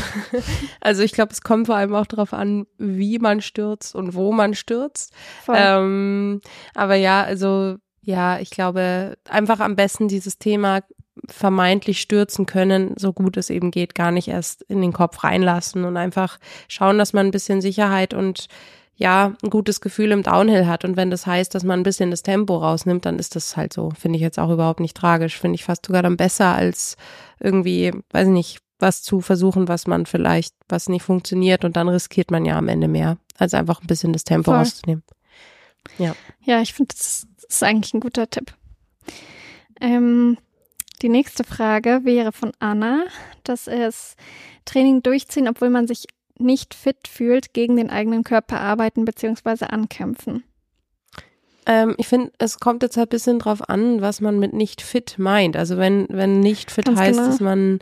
also 0.81 1.03
ich 1.03 1.13
glaube, 1.13 1.33
es 1.33 1.41
kommt 1.41 1.67
vor 1.67 1.77
allem 1.77 1.95
auch 1.95 2.07
darauf 2.07 2.35
an, 2.35 2.67
wie 2.79 3.19
man 3.19 3.41
stürzt 3.41 3.95
und 3.95 4.15
wo 4.15 4.33
man 4.33 4.55
stürzt. 4.55 5.15
Ähm, 5.49 6.41
aber 6.75 6.97
ja, 6.97 7.23
also 7.23 7.77
ja, 8.03 8.41
ich 8.41 8.51
glaube, 8.51 9.17
einfach 9.29 9.61
am 9.61 9.77
besten 9.77 10.09
dieses 10.09 10.39
Thema 10.39 10.81
vermeintlich 11.29 12.01
stürzen 12.01 12.47
können, 12.47 12.95
so 12.97 13.13
gut 13.13 13.37
es 13.37 13.51
eben 13.51 13.71
geht, 13.71 13.95
gar 13.95 14.11
nicht 14.11 14.29
erst 14.29 14.63
in 14.63 14.81
den 14.81 14.93
Kopf 14.93 15.23
reinlassen 15.25 15.85
und 15.85 15.97
einfach 15.97 16.39
schauen, 16.69 16.99
dass 16.99 17.13
man 17.13 17.27
ein 17.27 17.33
bisschen 17.33 17.61
Sicherheit 17.61 18.15
und 18.15 18.47
ja, 19.01 19.33
ein 19.43 19.49
gutes 19.49 19.81
Gefühl 19.81 20.13
im 20.13 20.23
Downhill 20.23 20.67
hat. 20.67 20.85
Und 20.85 20.97
wenn 20.99 21.11
das 21.11 21.27
heißt, 21.27 21.55
dass 21.55 21.65
man 21.65 21.81
ein 21.81 21.85
bisschen 21.85 22.11
das 22.11 22.23
Tempo 22.23 22.59
rausnimmt, 22.59 23.07
dann 23.07 23.19
ist 23.19 23.35
das 23.35 23.57
halt 23.57 23.73
so. 23.73 23.91
Finde 23.99 24.17
ich 24.17 24.23
jetzt 24.23 24.39
auch 24.39 24.51
überhaupt 24.51 24.81
nicht 24.81 24.95
tragisch. 24.95 25.39
Finde 25.39 25.55
ich 25.55 25.65
fast 25.65 25.87
sogar 25.87 26.03
dann 26.03 26.19
besser 26.19 26.55
als 26.55 26.99
irgendwie, 27.39 27.93
weiß 28.11 28.27
ich 28.27 28.35
nicht, 28.35 28.59
was 28.79 29.03
zu 29.03 29.23
versuchen, 29.23 29.69
was 29.69 29.87
man 29.87 30.05
vielleicht, 30.05 30.55
was 30.69 30.91
nicht 30.91 31.03
funktioniert 31.03 31.65
und 31.65 31.77
dann 31.77 31.89
riskiert 31.89 32.31
man 32.31 32.45
ja 32.45 32.59
am 32.59 32.69
Ende 32.69 32.89
mehr, 32.89 33.17
als 33.39 33.55
einfach 33.55 33.81
ein 33.81 33.87
bisschen 33.87 34.13
das 34.13 34.25
Tempo 34.25 34.51
Voll. 34.51 34.59
rauszunehmen. 34.59 35.03
Ja. 35.99 36.15
Ja, 36.43 36.61
ich 36.61 36.75
finde, 36.75 36.95
das 36.95 37.27
ist 37.49 37.63
eigentlich 37.63 37.95
ein 37.95 38.01
guter 38.01 38.29
Tipp. 38.29 38.55
Ähm, 39.81 40.37
Die 41.03 41.09
nächste 41.09 41.45
Frage 41.45 42.01
wäre 42.05 42.33
von 42.33 42.53
Anna. 42.59 43.05
Das 43.45 43.67
ist 43.67 44.17
Training 44.65 45.03
durchziehen, 45.03 45.49
obwohl 45.49 45.71
man 45.71 45.87
sich 45.87 46.05
nicht 46.39 46.75
fit 46.75 47.09
fühlt, 47.09 47.53
gegen 47.53 47.77
den 47.77 47.91
eigenen 47.91 48.25
Körper 48.25 48.61
arbeiten 48.61 49.05
bzw. 49.05 49.67
ankämpfen. 49.67 50.45
Ähm, 51.67 51.95
ich 51.99 52.09
finde, 52.09 52.33
es 52.39 52.59
kommt 52.59 52.83
jetzt 52.83 52.99
ein 52.99 53.09
bisschen 53.09 53.39
drauf 53.39 53.69
an, 53.69 54.01
was 54.01 54.21
man 54.21 54.39
mit 54.39 54.53
nicht 54.53 54.83
fit 54.83 55.17
meint. 55.19 55.57
Also 55.57 55.77
wenn, 55.77 56.07
wenn 56.09 56.41
nicht 56.41 56.71
fit 56.71 56.87
Ganz 56.87 56.99
heißt, 56.99 57.19
genau. 57.19 57.31
dass 57.31 57.41
man 57.41 57.79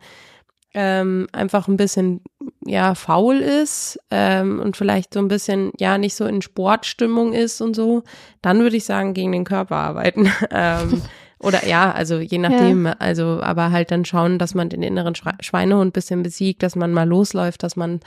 ähm, 0.75 1.29
einfach 1.33 1.69
ein 1.69 1.77
bisschen 1.77 2.21
ja 2.65 2.95
faul 2.95 3.37
ist 3.37 3.99
ähm, 4.11 4.61
und 4.61 4.77
vielleicht 4.77 5.15
so 5.15 5.21
ein 5.21 5.29
bisschen 5.29 5.73
ja 5.79 5.97
nicht 5.97 6.15
so 6.15 6.27
in 6.27 6.43
Sportstimmung 6.43 7.33
ist 7.33 7.61
und 7.61 7.75
so, 7.75 8.03
dann 8.43 8.61
würde 8.61 8.77
ich 8.77 8.85
sagen 8.85 9.15
gegen 9.15 9.33
den 9.33 9.45
Körper 9.45 9.77
arbeiten. 9.77 10.31
ähm, 10.51 11.03
oder 11.41 11.67
ja, 11.67 11.91
also 11.93 12.19
je 12.19 12.39
nachdem, 12.39 12.87
also 12.99 13.41
aber 13.43 13.71
halt 13.71 13.91
dann 13.91 14.05
schauen, 14.05 14.39
dass 14.39 14.55
man 14.55 14.69
den 14.69 14.83
inneren 14.83 15.15
Schwe- 15.15 15.41
Schweinehund 15.43 15.89
ein 15.89 15.93
bisschen 15.93 16.23
besiegt, 16.23 16.63
dass 16.63 16.75
man 16.77 16.93
mal 16.93 17.09
losläuft, 17.09 17.63
dass 17.63 17.77
man 17.77 18.01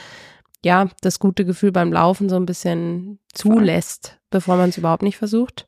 ja 0.64 0.90
das 1.02 1.20
gute 1.20 1.46
Gefühl 1.46 1.72
beim 1.72 1.92
Laufen 1.94 2.30
so 2.30 2.36
ein 2.36 2.46
bisschen 2.46 3.20
zulässt, 3.34 4.20
bevor 4.30 4.58
man 4.58 4.70
es 4.70 4.78
überhaupt 4.78 5.04
nicht 5.04 5.18
versucht. 5.18 5.68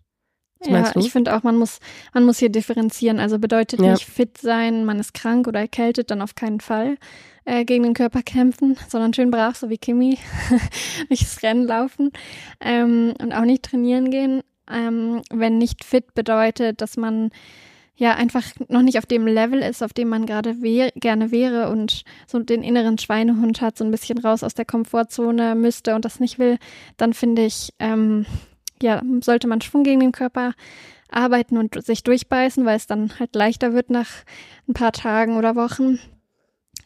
Ja, 0.66 0.92
ich 0.96 1.12
finde 1.12 1.36
auch, 1.36 1.44
man 1.44 1.58
muss, 1.58 1.80
man 2.14 2.24
muss 2.26 2.38
hier 2.40 2.50
differenzieren. 2.50 3.20
Also 3.20 3.38
bedeutet 3.38 3.82
Ja. 3.82 3.92
nicht 3.92 4.06
fit 4.06 4.38
sein, 4.38 4.86
man 4.86 4.98
ist 4.98 5.14
krank 5.14 5.46
oder 5.48 5.60
erkältet, 5.60 6.10
dann 6.10 6.22
auf 6.22 6.36
keinen 6.36 6.62
Fall 6.62 6.96
äh, 7.44 7.66
gegen 7.66 7.84
den 7.84 7.94
Körper 7.94 8.22
kämpfen, 8.22 8.78
sondern 8.88 9.14
schön 9.14 9.30
brav, 9.30 9.58
so 9.58 9.70
wie 9.70 9.78
Kimi, 9.78 10.18
nicht 11.10 11.24
das 11.24 11.44
Rennen 11.44 11.66
laufen 11.68 12.12
ähm, 12.62 13.14
und 13.22 13.34
auch 13.34 13.44
nicht 13.44 13.64
trainieren 13.64 14.10
gehen. 14.10 14.42
Ähm, 14.72 15.22
wenn 15.30 15.58
nicht 15.58 15.84
fit 15.84 16.14
bedeutet, 16.14 16.82
dass 16.82 16.98
man 16.98 17.32
ja 17.96 18.16
einfach 18.16 18.44
noch 18.70 18.82
nicht 18.82 18.98
auf 18.98 19.06
dem 19.06 19.28
Level 19.28 19.62
ist, 19.62 19.84
auf 19.84 19.94
dem 19.94 20.10
man 20.10 20.26
gerade 20.26 20.62
wär, 20.62 20.92
gerne 20.96 21.32
wäre 21.32 21.70
und 21.70 22.04
so 22.26 22.40
den 22.40 22.64
inneren 22.64 22.98
Schweinehund 22.98 23.62
hat, 23.62 23.78
so 23.78 23.84
ein 23.84 23.92
bisschen 23.92 24.18
raus 24.18 24.44
aus 24.44 24.56
der 24.56 24.66
Komfortzone 24.66 25.56
müsste 25.56 25.94
und 25.96 26.06
das 26.06 26.20
nicht 26.20 26.40
will, 26.40 26.58
dann 26.98 27.14
finde 27.14 27.46
ich, 27.46 27.74
ähm, 27.80 28.26
ja, 28.82 29.02
sollte 29.22 29.48
man 29.48 29.62
schon 29.62 29.84
gegen 29.84 30.00
den 30.00 30.12
Körper 30.12 30.54
arbeiten 31.10 31.58
und 31.58 31.82
sich 31.84 32.04
durchbeißen, 32.04 32.66
weil 32.66 32.78
es 32.78 32.88
dann 32.88 33.18
halt 33.20 33.36
leichter 33.36 33.74
wird 33.74 33.90
nach 33.90 34.10
ein 34.68 34.74
paar 34.74 34.92
Tagen 34.92 35.38
oder 35.38 35.56
Wochen. 35.56 36.00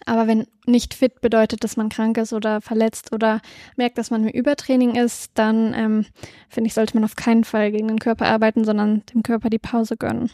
Aber 0.06 0.28
wenn 0.28 0.48
nicht 0.66 0.94
fit 0.94 1.22
bedeutet, 1.22 1.64
dass 1.64 1.78
man 1.78 1.90
krank 1.90 2.18
ist 2.18 2.34
oder 2.34 2.62
verletzt 2.62 3.12
oder 3.14 3.42
merkt, 3.76 3.98
dass 3.98 4.12
man 4.12 4.24
im 4.26 4.30
Übertraining 4.30 4.96
ist, 4.96 5.32
dann 5.34 5.74
ähm, 5.74 6.06
finde 6.50 6.68
ich, 6.68 6.74
sollte 6.74 6.96
man 6.96 7.04
auf 7.04 7.16
keinen 7.16 7.44
Fall 7.44 7.72
gegen 7.72 7.88
den 7.88 8.00
Körper 8.00 8.28
arbeiten, 8.28 8.64
sondern 8.64 9.04
dem 9.14 9.24
Körper 9.24 9.50
die 9.50 9.60
Pause 9.60 9.98
gönnen. 9.98 10.32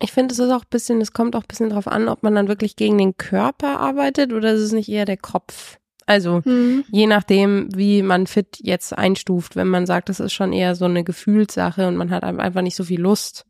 Ich 0.00 0.12
finde, 0.12 0.32
es 0.32 0.38
ist 0.38 0.50
auch 0.50 0.62
ein 0.62 0.70
bisschen, 0.70 1.00
es 1.00 1.12
kommt 1.12 1.34
auch 1.36 1.42
ein 1.42 1.48
bisschen 1.48 1.70
drauf 1.70 1.88
an, 1.88 2.08
ob 2.08 2.22
man 2.22 2.34
dann 2.34 2.48
wirklich 2.48 2.76
gegen 2.76 2.98
den 2.98 3.16
Körper 3.16 3.80
arbeitet 3.80 4.32
oder 4.32 4.52
ist 4.52 4.60
es 4.60 4.72
nicht 4.72 4.90
eher 4.90 5.06
der 5.06 5.16
Kopf. 5.16 5.78
Also 6.06 6.42
Hm. 6.44 6.84
je 6.90 7.06
nachdem, 7.06 7.68
wie 7.74 8.02
man 8.02 8.26
fit 8.26 8.58
jetzt 8.60 8.96
einstuft, 8.96 9.56
wenn 9.56 9.68
man 9.68 9.86
sagt, 9.86 10.08
das 10.08 10.20
ist 10.20 10.32
schon 10.34 10.52
eher 10.52 10.74
so 10.74 10.84
eine 10.84 11.02
Gefühlssache 11.02 11.88
und 11.88 11.96
man 11.96 12.10
hat 12.10 12.22
einfach 12.22 12.62
nicht 12.62 12.76
so 12.76 12.84
viel 12.84 13.00
Lust 13.00 13.44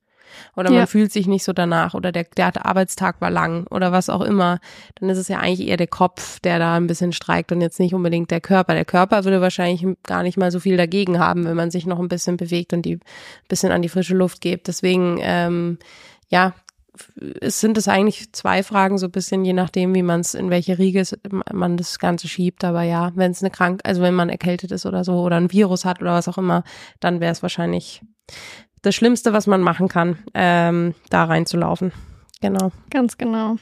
oder 0.56 0.70
man 0.70 0.80
Ja. 0.80 0.86
fühlt 0.86 1.12
sich 1.12 1.26
nicht 1.26 1.44
so 1.44 1.52
danach 1.52 1.94
oder 1.94 2.12
der, 2.12 2.24
der 2.36 2.64
Arbeitstag 2.66 3.20
war 3.20 3.30
lang 3.30 3.66
oder 3.70 3.92
was 3.92 4.08
auch 4.10 4.22
immer, 4.22 4.58
dann 4.96 5.08
ist 5.08 5.18
es 5.18 5.28
ja 5.28 5.38
eigentlich 5.38 5.66
eher 5.68 5.76
der 5.76 5.86
Kopf, 5.86 6.40
der 6.40 6.58
da 6.58 6.76
ein 6.76 6.86
bisschen 6.86 7.12
streikt 7.12 7.52
und 7.52 7.60
jetzt 7.60 7.80
nicht 7.80 7.94
unbedingt 7.94 8.30
der 8.30 8.40
Körper. 8.40 8.74
Der 8.74 8.84
Körper 8.84 9.24
würde 9.24 9.40
wahrscheinlich 9.40 9.86
gar 10.02 10.22
nicht 10.22 10.36
mal 10.38 10.50
so 10.50 10.60
viel 10.60 10.76
dagegen 10.76 11.18
haben, 11.18 11.44
wenn 11.44 11.56
man 11.56 11.70
sich 11.70 11.86
noch 11.86 11.98
ein 11.98 12.08
bisschen 12.08 12.36
bewegt 12.36 12.72
und 12.72 12.82
die 12.82 12.94
ein 12.96 13.00
bisschen 13.48 13.72
an 13.72 13.82
die 13.82 13.88
frische 13.88 14.14
Luft 14.14 14.40
gibt. 14.40 14.68
Deswegen, 14.68 15.18
ähm, 15.20 15.78
ja, 16.28 16.54
es 17.42 17.60
sind 17.60 17.76
es 17.76 17.88
eigentlich 17.88 18.32
zwei 18.32 18.62
Fragen, 18.62 18.96
so 18.96 19.04
ein 19.06 19.12
bisschen 19.12 19.44
je 19.44 19.52
nachdem, 19.52 19.94
wie 19.94 20.02
man 20.02 20.20
es, 20.20 20.32
in 20.34 20.48
welche 20.48 20.78
Riege 20.78 21.00
es- 21.00 21.18
man 21.52 21.76
das 21.76 21.98
Ganze 21.98 22.26
schiebt. 22.26 22.64
Aber 22.64 22.84
ja, 22.84 23.12
wenn 23.14 23.32
es 23.32 23.42
eine 23.42 23.50
Krank, 23.50 23.82
also 23.84 24.00
wenn 24.00 24.14
man 24.14 24.30
erkältet 24.30 24.72
ist 24.72 24.86
oder 24.86 25.04
so 25.04 25.20
oder 25.20 25.36
ein 25.36 25.52
Virus 25.52 25.84
hat 25.84 26.00
oder 26.00 26.14
was 26.14 26.26
auch 26.26 26.38
immer, 26.38 26.64
dann 27.00 27.20
wäre 27.20 27.32
es 27.32 27.42
wahrscheinlich 27.42 28.00
das 28.86 28.94
Schlimmste, 28.94 29.32
was 29.32 29.46
man 29.46 29.62
machen 29.62 29.88
kann, 29.88 30.18
ähm, 30.34 30.94
da 31.10 31.24
reinzulaufen. 31.24 31.92
Genau. 32.40 32.70
Ganz 32.90 33.18
genau. 33.18 33.56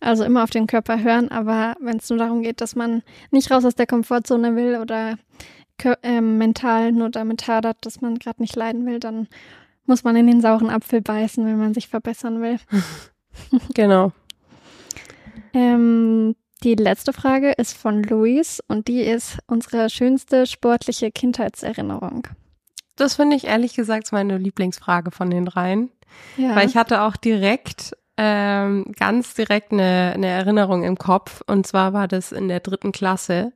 Also 0.00 0.24
immer 0.24 0.44
auf 0.44 0.50
den 0.50 0.66
Körper 0.66 1.02
hören, 1.02 1.30
aber 1.30 1.74
wenn 1.80 1.98
es 1.98 2.10
nur 2.10 2.18
darum 2.18 2.42
geht, 2.42 2.60
dass 2.60 2.74
man 2.74 3.02
nicht 3.30 3.50
raus 3.50 3.64
aus 3.64 3.74
der 3.74 3.86
Komfortzone 3.86 4.56
will 4.56 4.78
oder 4.80 5.16
ähm, 6.02 6.38
mental 6.38 6.92
nur 6.92 7.10
damit 7.10 7.46
hadert, 7.48 7.78
dass 7.82 8.00
man 8.00 8.18
gerade 8.18 8.40
nicht 8.40 8.56
leiden 8.56 8.86
will, 8.86 9.00
dann 9.00 9.28
muss 9.86 10.04
man 10.04 10.16
in 10.16 10.26
den 10.26 10.40
sauren 10.40 10.70
Apfel 10.70 11.00
beißen, 11.00 11.44
wenn 11.44 11.58
man 11.58 11.74
sich 11.74 11.88
verbessern 11.88 12.40
will. 12.40 12.58
Genau. 13.74 14.12
Ähm, 15.52 16.34
die 16.62 16.74
letzte 16.74 17.12
Frage 17.12 17.52
ist 17.52 17.76
von 17.76 18.02
Luis 18.02 18.60
und 18.68 18.88
die 18.88 19.02
ist 19.02 19.38
unsere 19.46 19.90
schönste 19.90 20.46
sportliche 20.46 21.10
Kindheitserinnerung. 21.10 22.28
Das 22.96 23.16
finde 23.16 23.36
ich 23.36 23.46
ehrlich 23.46 23.74
gesagt 23.74 24.12
meine 24.12 24.38
Lieblingsfrage 24.38 25.10
von 25.10 25.30
den 25.30 25.46
dreien. 25.46 25.90
Ja. 26.36 26.54
Weil 26.54 26.68
ich 26.68 26.76
hatte 26.76 27.02
auch 27.02 27.16
direkt, 27.16 27.96
ähm, 28.16 28.92
ganz 28.96 29.34
direkt 29.34 29.72
eine, 29.72 30.12
eine 30.14 30.28
Erinnerung 30.28 30.84
im 30.84 30.96
Kopf. 30.96 31.42
Und 31.46 31.66
zwar 31.66 31.92
war 31.92 32.08
das 32.08 32.32
in 32.32 32.48
der 32.48 32.60
dritten 32.60 32.92
Klasse. 32.92 33.52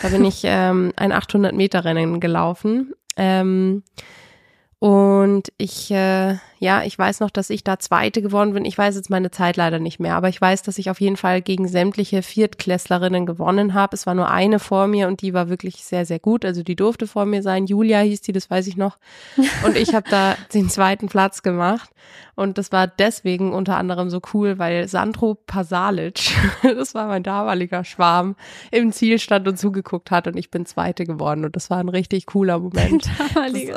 Da 0.00 0.08
bin 0.08 0.24
ich 0.26 0.42
ähm, 0.44 0.92
ein 0.96 1.12
800 1.12 1.54
Meter 1.54 1.84
Rennen 1.84 2.20
gelaufen. 2.20 2.94
Ähm, 3.16 3.82
und 4.80 5.52
ich, 5.58 5.90
äh, 5.90 6.36
ja, 6.58 6.82
ich 6.84 6.98
weiß 6.98 7.20
noch, 7.20 7.28
dass 7.30 7.50
ich 7.50 7.64
da 7.64 7.78
Zweite 7.78 8.22
geworden 8.22 8.54
bin. 8.54 8.64
Ich 8.64 8.76
weiß 8.78 8.94
jetzt 8.96 9.10
meine 9.10 9.30
Zeit 9.30 9.58
leider 9.58 9.78
nicht 9.78 10.00
mehr, 10.00 10.14
aber 10.14 10.30
ich 10.30 10.40
weiß, 10.40 10.62
dass 10.62 10.78
ich 10.78 10.88
auf 10.90 11.02
jeden 11.02 11.18
Fall 11.18 11.42
gegen 11.42 11.68
sämtliche 11.68 12.22
Viertklässlerinnen 12.22 13.26
gewonnen 13.26 13.74
habe. 13.74 13.94
Es 13.94 14.06
war 14.06 14.14
nur 14.14 14.30
eine 14.30 14.58
vor 14.58 14.86
mir 14.86 15.08
und 15.08 15.20
die 15.20 15.34
war 15.34 15.50
wirklich 15.50 15.84
sehr, 15.84 16.06
sehr 16.06 16.18
gut. 16.18 16.46
Also 16.46 16.62
die 16.62 16.76
durfte 16.76 17.06
vor 17.06 17.26
mir 17.26 17.42
sein. 17.42 17.66
Julia 17.66 18.00
hieß 18.00 18.22
die, 18.22 18.32
das 18.32 18.48
weiß 18.50 18.66
ich 18.68 18.78
noch. 18.78 18.96
Und 19.66 19.76
ich 19.76 19.94
habe 19.94 20.08
da 20.10 20.34
den 20.54 20.70
zweiten 20.70 21.08
Platz 21.08 21.42
gemacht. 21.42 21.90
Und 22.34 22.56
das 22.56 22.72
war 22.72 22.86
deswegen 22.86 23.52
unter 23.52 23.76
anderem 23.76 24.08
so 24.08 24.20
cool, 24.32 24.58
weil 24.58 24.88
Sandro 24.88 25.34
Pasalic, 25.34 26.20
das 26.62 26.94
war 26.94 27.06
mein 27.06 27.22
damaliger 27.22 27.84
Schwarm, 27.84 28.34
im 28.70 28.92
Ziel 28.92 29.18
stand 29.18 29.46
und 29.46 29.58
zugeguckt 29.58 30.10
hat 30.10 30.26
und 30.26 30.36
ich 30.38 30.50
bin 30.50 30.64
Zweite 30.64 31.04
geworden. 31.04 31.44
Und 31.44 31.54
das 31.56 31.68
war 31.68 31.78
ein 31.78 31.90
richtig 31.90 32.24
cooler 32.26 32.58
Moment. 32.58 33.04
Damalige- 33.34 33.74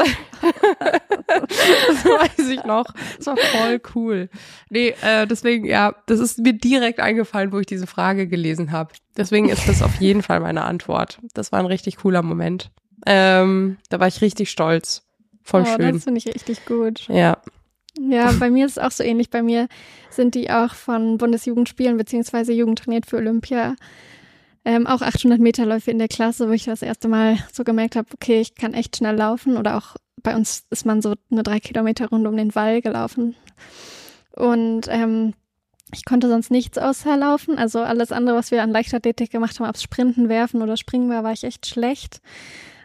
das 1.27 2.05
weiß 2.05 2.49
ich 2.49 2.63
noch. 2.63 2.85
Das 3.17 3.27
war 3.27 3.37
voll 3.37 3.81
cool. 3.95 4.29
Nee, 4.69 4.95
äh, 5.01 5.27
deswegen, 5.27 5.65
ja, 5.65 5.95
das 6.05 6.19
ist 6.19 6.39
mir 6.39 6.53
direkt 6.53 6.99
eingefallen, 6.99 7.51
wo 7.51 7.59
ich 7.59 7.65
diese 7.65 7.87
Frage 7.87 8.27
gelesen 8.27 8.71
habe. 8.71 8.93
Deswegen 9.17 9.49
ist 9.49 9.67
das 9.67 9.81
auf 9.81 9.95
jeden 9.99 10.23
Fall 10.23 10.39
meine 10.39 10.63
Antwort. 10.63 11.19
Das 11.33 11.51
war 11.51 11.59
ein 11.59 11.65
richtig 11.65 11.97
cooler 11.97 12.21
Moment. 12.21 12.71
Ähm, 13.05 13.77
da 13.89 13.99
war 13.99 14.07
ich 14.07 14.21
richtig 14.21 14.49
stolz. 14.49 15.03
Voll 15.43 15.63
oh, 15.63 15.65
schön. 15.65 15.93
Das 15.93 16.03
finde 16.05 16.19
ich 16.19 16.27
richtig 16.27 16.65
gut. 16.65 17.07
Ja. 17.09 17.37
Ja, 17.99 18.31
bei 18.39 18.49
mir 18.49 18.65
ist 18.65 18.77
es 18.77 18.83
auch 18.83 18.91
so 18.91 19.03
ähnlich. 19.03 19.29
Bei 19.29 19.43
mir 19.43 19.67
sind 20.09 20.35
die 20.35 20.49
auch 20.49 20.73
von 20.73 21.17
Bundesjugendspielen 21.17 21.97
beziehungsweise 21.97 22.53
Jugend 22.53 22.79
trainiert 22.79 23.05
für 23.05 23.17
Olympia. 23.17 23.75
Ähm, 24.65 24.87
auch 24.87 25.01
800 25.01 25.39
Meter 25.39 25.65
Läufe 25.65 25.91
in 25.91 25.99
der 25.99 26.07
Klasse, 26.07 26.47
wo 26.47 26.53
ich 26.53 26.63
das 26.63 26.81
erste 26.81 27.07
Mal 27.07 27.37
so 27.51 27.63
gemerkt 27.63 27.95
habe, 27.95 28.07
okay, 28.13 28.39
ich 28.39 28.55
kann 28.55 28.73
echt 28.73 28.95
schnell 28.97 29.15
laufen. 29.15 29.57
Oder 29.57 29.77
auch 29.77 29.95
bei 30.23 30.35
uns 30.35 30.65
ist 30.69 30.85
man 30.85 31.01
so 31.01 31.13
eine 31.31 31.43
drei 31.43 31.59
Kilometer 31.59 32.09
Runde 32.09 32.29
um 32.29 32.37
den 32.37 32.55
Wall 32.55 32.81
gelaufen. 32.81 33.35
Und 34.35 34.87
ähm, 34.89 35.33
ich 35.93 36.05
konnte 36.05 36.27
sonst 36.27 36.49
nichts 36.49 36.77
außer 36.77 37.15
laufen. 37.17 37.57
Also 37.57 37.79
alles 37.81 38.11
andere, 38.11 38.35
was 38.35 38.49
wir 38.51 38.63
an 38.63 38.71
Leichtathletik 38.71 39.31
gemacht 39.31 39.59
haben, 39.59 39.69
ob 39.69 39.77
Sprinten, 39.77 40.29
Werfen 40.29 40.61
oder 40.61 40.77
Springen 40.77 41.09
war, 41.09 41.23
war 41.23 41.33
ich 41.33 41.43
echt 41.43 41.67
schlecht. 41.67 42.21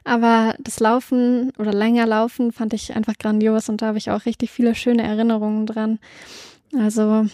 Aber 0.05 0.55
das 0.59 0.81
Laufen 0.81 1.53
oder 1.59 1.73
länger 1.73 2.07
Laufen 2.07 2.53
fand 2.53 2.73
ich 2.75 2.95
einfach 2.95 3.15
grandios 3.19 3.69
und 3.69 3.83
da 3.83 3.87
habe 3.87 3.99
ich 3.99 4.11
auch 4.11 4.25
richtig 4.27 4.51
viele 4.51 4.75
schöne 4.75 5.03
Erinnerungen 5.03 5.67
dran. 5.67 5.99
Also 6.79 7.27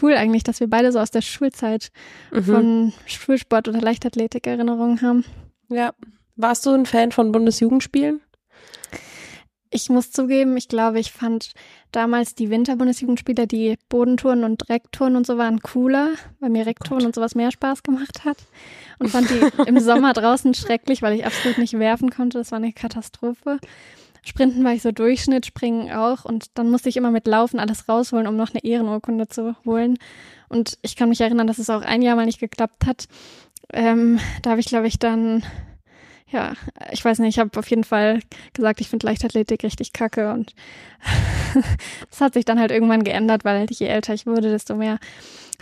cool 0.00 0.14
eigentlich, 0.14 0.42
dass 0.42 0.60
wir 0.60 0.68
beide 0.68 0.92
so 0.92 0.98
aus 0.98 1.10
der 1.10 1.20
Schulzeit 1.22 1.90
Mhm. 2.30 2.42
von 2.44 2.92
Schulsport 3.06 3.68
oder 3.68 3.80
Leichtathletik 3.80 4.46
Erinnerungen 4.46 5.02
haben. 5.02 5.24
ja. 5.68 5.92
Warst 6.36 6.64
du 6.64 6.70
ein 6.70 6.86
Fan 6.86 7.12
von 7.12 7.30
Bundesjugendspielen? 7.30 8.22
Ich 9.74 9.88
muss 9.88 10.10
zugeben, 10.10 10.58
ich 10.58 10.68
glaube, 10.68 11.00
ich 11.00 11.12
fand 11.12 11.54
damals 11.92 12.34
die 12.34 12.50
Winterbundesjugendspiele, 12.50 13.46
die 13.46 13.78
Bodentouren 13.88 14.44
und 14.44 14.68
Recktouren 14.68 15.16
und 15.16 15.26
so 15.26 15.38
waren 15.38 15.60
cooler, 15.60 16.10
weil 16.40 16.50
mir 16.50 16.66
Recktouren 16.66 17.06
und 17.06 17.14
sowas 17.14 17.34
mehr 17.34 17.50
Spaß 17.50 17.82
gemacht 17.82 18.26
hat. 18.26 18.36
Und 18.98 19.08
fand 19.08 19.30
die 19.30 19.40
im 19.66 19.80
Sommer 19.80 20.12
draußen 20.12 20.52
schrecklich, 20.52 21.00
weil 21.00 21.14
ich 21.14 21.24
absolut 21.24 21.56
nicht 21.56 21.78
werfen 21.78 22.10
konnte. 22.10 22.36
Das 22.36 22.50
war 22.50 22.58
eine 22.58 22.74
Katastrophe. 22.74 23.60
Sprinten 24.22 24.62
war 24.62 24.74
ich 24.74 24.82
so 24.82 24.92
Durchschnitt, 24.92 25.46
Springen 25.46 25.90
auch. 25.90 26.26
Und 26.26 26.50
dann 26.58 26.70
musste 26.70 26.90
ich 26.90 26.98
immer 26.98 27.10
mit 27.10 27.26
Laufen 27.26 27.58
alles 27.58 27.88
rausholen, 27.88 28.26
um 28.26 28.36
noch 28.36 28.50
eine 28.50 28.62
Ehrenurkunde 28.62 29.28
zu 29.28 29.56
holen. 29.64 29.96
Und 30.50 30.78
ich 30.82 30.96
kann 30.96 31.08
mich 31.08 31.22
erinnern, 31.22 31.46
dass 31.46 31.58
es 31.58 31.70
auch 31.70 31.80
ein 31.80 32.02
Jahr 32.02 32.16
mal 32.16 32.26
nicht 32.26 32.40
geklappt 32.40 32.84
hat. 32.84 33.06
Ähm, 33.72 34.20
da 34.42 34.50
habe 34.50 34.60
ich, 34.60 34.66
glaube 34.66 34.86
ich, 34.86 34.98
dann 34.98 35.42
ja, 36.32 36.54
ich 36.90 37.04
weiß 37.04 37.18
nicht, 37.18 37.36
ich 37.36 37.38
habe 37.38 37.58
auf 37.58 37.68
jeden 37.68 37.84
Fall 37.84 38.20
gesagt, 38.54 38.80
ich 38.80 38.88
finde 38.88 39.06
Leichtathletik 39.06 39.62
richtig 39.62 39.92
kacke 39.92 40.32
und 40.32 40.54
das 42.10 42.20
hat 42.20 42.34
sich 42.34 42.44
dann 42.44 42.58
halt 42.58 42.70
irgendwann 42.70 43.04
geändert, 43.04 43.44
weil 43.44 43.66
je 43.70 43.86
älter 43.86 44.14
ich 44.14 44.26
wurde, 44.26 44.50
desto 44.50 44.74
mehr 44.74 44.98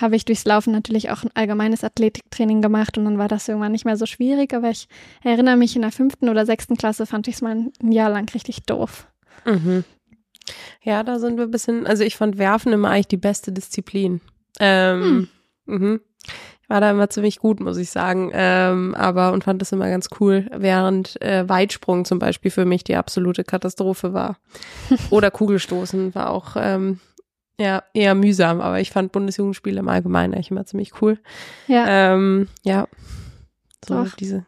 habe 0.00 0.16
ich 0.16 0.24
durchs 0.24 0.44
Laufen 0.44 0.72
natürlich 0.72 1.10
auch 1.10 1.24
ein 1.24 1.30
allgemeines 1.34 1.84
Athletiktraining 1.84 2.62
gemacht 2.62 2.96
und 2.96 3.04
dann 3.04 3.18
war 3.18 3.28
das 3.28 3.48
irgendwann 3.48 3.72
nicht 3.72 3.84
mehr 3.84 3.96
so 3.96 4.06
schwierig, 4.06 4.54
aber 4.54 4.70
ich 4.70 4.88
erinnere 5.22 5.56
mich, 5.56 5.76
in 5.76 5.82
der 5.82 5.92
fünften 5.92 6.28
oder 6.28 6.46
sechsten 6.46 6.76
Klasse 6.76 7.04
fand 7.04 7.28
ich 7.28 7.34
es 7.34 7.42
mal 7.42 7.56
ein 7.82 7.92
Jahr 7.92 8.10
lang 8.10 8.28
richtig 8.32 8.62
doof. 8.62 9.08
Mhm. 9.44 9.84
Ja, 10.82 11.02
da 11.02 11.18
sind 11.18 11.36
wir 11.36 11.44
ein 11.44 11.50
bisschen, 11.50 11.86
also 11.86 12.02
ich 12.02 12.16
fand 12.16 12.38
Werfen 12.38 12.72
immer 12.72 12.90
eigentlich 12.90 13.08
die 13.08 13.16
beste 13.16 13.52
Disziplin. 13.52 14.20
Ähm, 14.58 15.28
hm. 15.66 15.80
mhm. 15.80 16.00
War 16.70 16.80
da 16.80 16.92
immer 16.92 17.10
ziemlich 17.10 17.40
gut, 17.40 17.58
muss 17.58 17.78
ich 17.78 17.90
sagen, 17.90 18.30
ähm, 18.32 18.94
aber 18.94 19.32
und 19.32 19.42
fand 19.42 19.60
das 19.60 19.72
immer 19.72 19.90
ganz 19.90 20.08
cool, 20.20 20.46
während 20.56 21.20
äh, 21.20 21.48
Weitsprung 21.48 22.04
zum 22.04 22.20
Beispiel 22.20 22.52
für 22.52 22.64
mich 22.64 22.84
die 22.84 22.94
absolute 22.94 23.42
Katastrophe 23.42 24.12
war. 24.12 24.36
Oder 25.10 25.32
Kugelstoßen 25.32 26.14
war 26.14 26.30
auch 26.30 26.54
ähm, 26.54 27.00
ja 27.58 27.82
eher 27.92 28.14
mühsam, 28.14 28.60
aber 28.60 28.78
ich 28.78 28.92
fand 28.92 29.10
Bundesjugendspiele 29.10 29.80
im 29.80 29.88
Allgemeinen 29.88 30.32
eigentlich 30.32 30.52
immer 30.52 30.64
ziemlich 30.64 31.02
cool. 31.02 31.18
Ja. 31.66 32.12
Ähm, 32.14 32.46
ja. 32.62 32.86
So 33.84 34.04
Doch. 34.04 34.14
diese. 34.14 34.46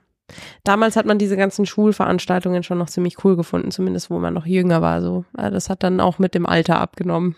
Damals 0.63 0.95
hat 0.95 1.07
man 1.07 1.19
diese 1.19 1.37
ganzen 1.37 1.67
Schulveranstaltungen 1.67 2.63
schon 2.63 2.79
noch 2.79 2.89
ziemlich 2.89 3.25
cool 3.25 3.35
gefunden, 3.35 3.73
zumindest 3.73 4.11
wo 4.11 4.21
man 4.21 4.33
noch 4.33 4.47
jünger 4.47 4.81
war. 4.81 5.03
So, 5.03 5.25
das 5.33 5.69
hat 5.69 5.83
dann 5.83 5.99
auch 5.99 6.21
mit 6.21 6.37
dem 6.37 6.47
Alter 6.47 6.81
abgenommen. 6.81 7.35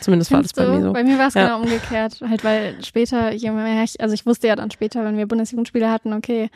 Zumindest 0.00 0.30
war 0.32 0.42
das 0.42 0.52
bei 0.52 0.66
mir 0.66 0.82
so. 0.82 0.92
Bei 0.92 1.04
mir 1.04 1.18
war 1.18 1.28
es 1.28 1.34
Ja. 1.34 1.46
genau 1.46 1.60
umgekehrt, 1.60 2.20
halt 2.28 2.44
weil 2.44 2.82
später, 2.84 3.32
je 3.32 3.50
mehr 3.50 3.84
ich, 3.84 4.00
also 4.00 4.14
ich 4.14 4.26
wusste 4.26 4.48
ja 4.48 4.56
dann 4.56 4.70
später, 4.70 5.04
wenn 5.04 5.16
wir 5.16 5.26
Bundesjugendspiele 5.26 5.90
hatten, 5.90 6.12
okay, 6.12 6.50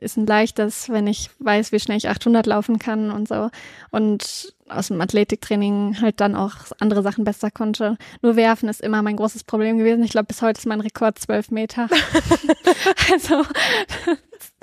ist 0.00 0.16
ein 0.16 0.26
leichtes, 0.26 0.88
wenn 0.88 1.06
ich 1.06 1.30
weiß, 1.38 1.70
wie 1.70 1.78
schnell 1.78 1.96
ich 1.96 2.08
800 2.08 2.46
laufen 2.46 2.78
kann 2.80 3.10
und 3.12 3.28
so. 3.28 3.50
Und 3.90 4.52
aus 4.68 4.88
dem 4.88 5.00
Athletiktraining 5.00 6.00
halt 6.00 6.20
dann 6.20 6.34
auch 6.34 6.54
andere 6.80 7.02
Sachen 7.02 7.24
besser 7.24 7.50
konnte. 7.50 7.96
Nur 8.20 8.34
werfen 8.34 8.68
ist 8.68 8.80
immer 8.80 9.02
mein 9.02 9.16
großes 9.16 9.44
Problem 9.44 9.78
gewesen. 9.78 10.02
Ich 10.02 10.10
glaube, 10.10 10.26
bis 10.26 10.42
heute 10.42 10.58
ist 10.58 10.66
mein 10.66 10.80
Rekord 10.80 11.18
12 11.18 11.52
Meter. 11.52 11.88
also, 13.12 13.44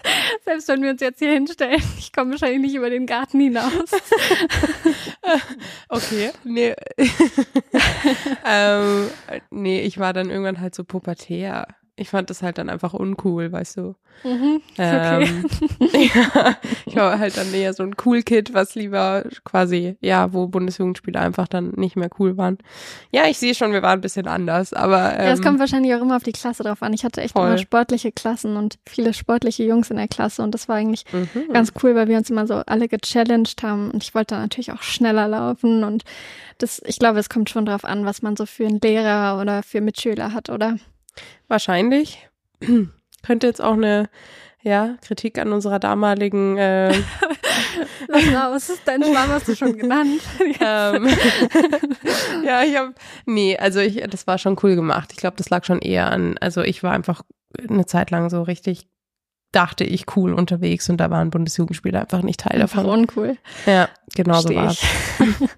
selbst 0.45 0.67
wenn 0.67 0.81
wir 0.81 0.91
uns 0.91 1.01
jetzt 1.01 1.19
hier 1.19 1.31
hinstellen, 1.31 1.81
ich 1.97 2.11
komme 2.13 2.31
wahrscheinlich 2.31 2.61
nicht 2.61 2.75
über 2.75 2.89
den 2.89 3.05
Garten 3.05 3.39
hinaus. 3.39 3.71
Okay, 5.87 6.31
nee. 6.43 6.73
ähm, 8.45 9.07
nee, 9.49 9.81
ich 9.81 9.97
war 9.99 10.13
dann 10.13 10.29
irgendwann 10.29 10.59
halt 10.59 10.73
so 10.73 10.83
pubertär. 10.83 11.67
Ich 12.01 12.09
fand 12.09 12.31
das 12.31 12.41
halt 12.41 12.57
dann 12.57 12.67
einfach 12.67 12.95
uncool, 12.95 13.51
weißt 13.51 13.77
du. 13.77 13.95
Mhm, 14.23 14.61
ist 14.71 14.79
okay. 14.79 15.23
Ähm, 15.23 15.45
ja, 16.15 16.57
ich 16.87 16.95
war 16.95 17.19
halt 17.19 17.37
dann 17.37 17.53
eher 17.53 17.73
so 17.73 17.83
ein 17.83 17.93
Cool 18.03 18.23
Kid, 18.23 18.55
was 18.55 18.73
lieber 18.73 19.23
quasi, 19.45 19.97
ja, 20.01 20.33
wo 20.33 20.47
Bundesjugendspiele 20.47 21.19
einfach 21.19 21.47
dann 21.47 21.73
nicht 21.75 21.95
mehr 21.95 22.09
cool 22.17 22.37
waren. 22.37 22.57
Ja, 23.11 23.27
ich 23.27 23.37
sehe 23.37 23.53
schon, 23.53 23.71
wir 23.71 23.83
waren 23.83 23.99
ein 23.99 24.01
bisschen 24.01 24.27
anders, 24.27 24.73
aber 24.73 25.13
ähm, 25.13 25.25
Ja, 25.27 25.31
es 25.33 25.43
kommt 25.43 25.59
wahrscheinlich 25.59 25.93
auch 25.93 26.01
immer 26.01 26.15
auf 26.15 26.23
die 26.23 26.31
Klasse 26.31 26.63
drauf 26.63 26.81
an. 26.81 26.91
Ich 26.93 27.03
hatte 27.03 27.21
echt 27.21 27.33
voll. 27.33 27.47
immer 27.47 27.57
sportliche 27.59 28.11
Klassen 28.11 28.57
und 28.57 28.79
viele 28.89 29.13
sportliche 29.13 29.63
Jungs 29.63 29.91
in 29.91 29.97
der 29.97 30.07
Klasse 30.07 30.41
und 30.41 30.55
das 30.55 30.67
war 30.67 30.77
eigentlich 30.77 31.05
mhm. 31.13 31.53
ganz 31.53 31.71
cool, 31.83 31.93
weil 31.93 32.07
wir 32.07 32.17
uns 32.17 32.31
immer 32.31 32.47
so 32.47 32.55
alle 32.55 32.87
gechallenged 32.87 33.61
haben 33.61 33.91
und 33.91 34.03
ich 34.03 34.15
wollte 34.15 34.33
dann 34.33 34.41
natürlich 34.41 34.71
auch 34.71 34.81
schneller 34.81 35.27
laufen 35.27 35.83
und 35.83 36.03
das, 36.57 36.81
ich 36.85 36.97
glaube, 36.97 37.19
es 37.19 37.29
kommt 37.29 37.51
schon 37.51 37.67
drauf 37.67 37.85
an, 37.85 38.05
was 38.05 38.23
man 38.23 38.35
so 38.35 38.47
für 38.47 38.65
einen 38.65 38.79
Lehrer 38.79 39.39
oder 39.39 39.61
für 39.61 39.81
Mitschüler 39.81 40.33
hat, 40.33 40.49
oder? 40.49 40.77
Wahrscheinlich. 41.47 42.27
Könnte 43.23 43.47
jetzt 43.47 43.61
auch 43.61 43.73
eine 43.73 44.09
ja, 44.63 44.95
Kritik 45.01 45.39
an 45.39 45.53
unserer 45.53 45.79
damaligen 45.79 46.57
äh, 46.57 46.93
Lass 48.07 48.33
raus, 48.33 48.79
deinen 48.85 49.03
Schwarm 49.03 49.29
hast 49.29 49.47
du 49.47 49.55
schon 49.55 49.77
genannt. 49.77 50.21
ähm, 50.59 51.07
ja, 52.45 52.63
ich 52.63 52.75
habe 52.75 52.93
nee, 53.25 53.57
also 53.57 53.79
ich 53.79 54.01
das 54.09 54.27
war 54.27 54.37
schon 54.37 54.57
cool 54.63 54.75
gemacht. 54.75 55.09
Ich 55.11 55.17
glaube, 55.17 55.37
das 55.37 55.49
lag 55.49 55.63
schon 55.63 55.79
eher 55.79 56.11
an, 56.11 56.37
also 56.39 56.61
ich 56.61 56.83
war 56.83 56.91
einfach 56.91 57.21
eine 57.69 57.85
Zeit 57.85 58.11
lang 58.11 58.29
so 58.29 58.41
richtig 58.43 58.87
dachte 59.51 59.83
ich 59.83 60.05
cool 60.15 60.33
unterwegs 60.33 60.89
und 60.89 60.97
da 60.97 61.09
waren 61.09 61.29
Bundesjugendspiele 61.29 61.99
einfach 61.99 62.21
nicht 62.21 62.39
Teil 62.39 62.61
Einfach 62.61 62.83
davon. 62.83 63.01
uncool. 63.01 63.37
Ja, 63.65 63.89
genau 64.15 64.39
so 64.39 64.47
Versteh 64.47 64.55
war 64.55 64.71
ich. 64.71 65.41
es. 65.41 65.49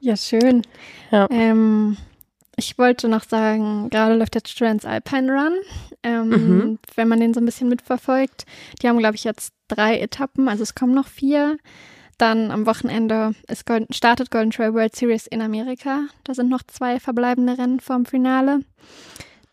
Ja, 0.00 0.16
schön. 0.16 0.62
Ja. 1.10 1.26
Ähm, 1.30 1.96
ich 2.56 2.76
wollte 2.78 3.08
noch 3.08 3.24
sagen, 3.24 3.88
gerade 3.90 4.14
läuft 4.16 4.34
jetzt 4.34 4.56
Trans 4.58 4.84
Alpine 4.84 5.32
Run. 5.32 5.52
Ähm, 6.02 6.28
Mhm. 6.28 6.78
Wenn 6.94 7.08
man 7.08 7.20
den 7.20 7.34
so 7.34 7.40
ein 7.40 7.46
bisschen 7.46 7.68
mitverfolgt, 7.68 8.44
die 8.82 8.88
haben, 8.88 8.98
glaube 8.98 9.16
ich, 9.16 9.24
jetzt 9.24 9.52
drei 9.68 9.98
Etappen, 9.98 10.48
also 10.48 10.62
es 10.62 10.74
kommen 10.74 10.94
noch 10.94 11.08
vier. 11.08 11.58
Dann 12.18 12.50
am 12.50 12.66
Wochenende 12.66 13.32
Golden, 13.64 13.92
startet 13.94 14.30
Golden 14.30 14.50
Trail 14.50 14.74
World 14.74 14.94
Series 14.94 15.26
in 15.26 15.40
Amerika. 15.40 16.02
Da 16.24 16.34
sind 16.34 16.50
noch 16.50 16.62
zwei 16.66 17.00
verbleibende 17.00 17.56
Rennen 17.56 17.80
vorm 17.80 18.04
Finale. 18.04 18.60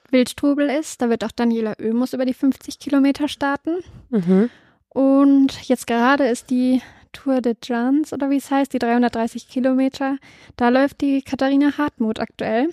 Wildstrubel 0.10 0.70
ist, 0.70 1.02
da 1.02 1.10
wird 1.10 1.24
auch 1.24 1.32
Daniela 1.32 1.76
Oemus 1.80 2.14
über 2.14 2.26
die 2.26 2.34
50 2.34 2.80
Kilometer 2.80 3.28
starten. 3.28 3.78
Mhm. 4.10 4.50
Und 4.90 5.68
jetzt 5.68 5.88
gerade 5.88 6.28
ist 6.28 6.50
die 6.50 6.82
Tour 7.12 7.42
de 7.42 7.56
Jans 7.64 8.14
oder 8.14 8.30
wie 8.30 8.38
es 8.38 8.52
heißt, 8.52 8.74
die 8.74 8.80
330 8.80 9.48
Kilometer. 9.48 10.18
Da 10.56 10.70
läuft 10.70 11.02
die 11.02 11.22
Katharina 11.22 11.78
Hartmut 11.78 12.20
aktuell. 12.20 12.70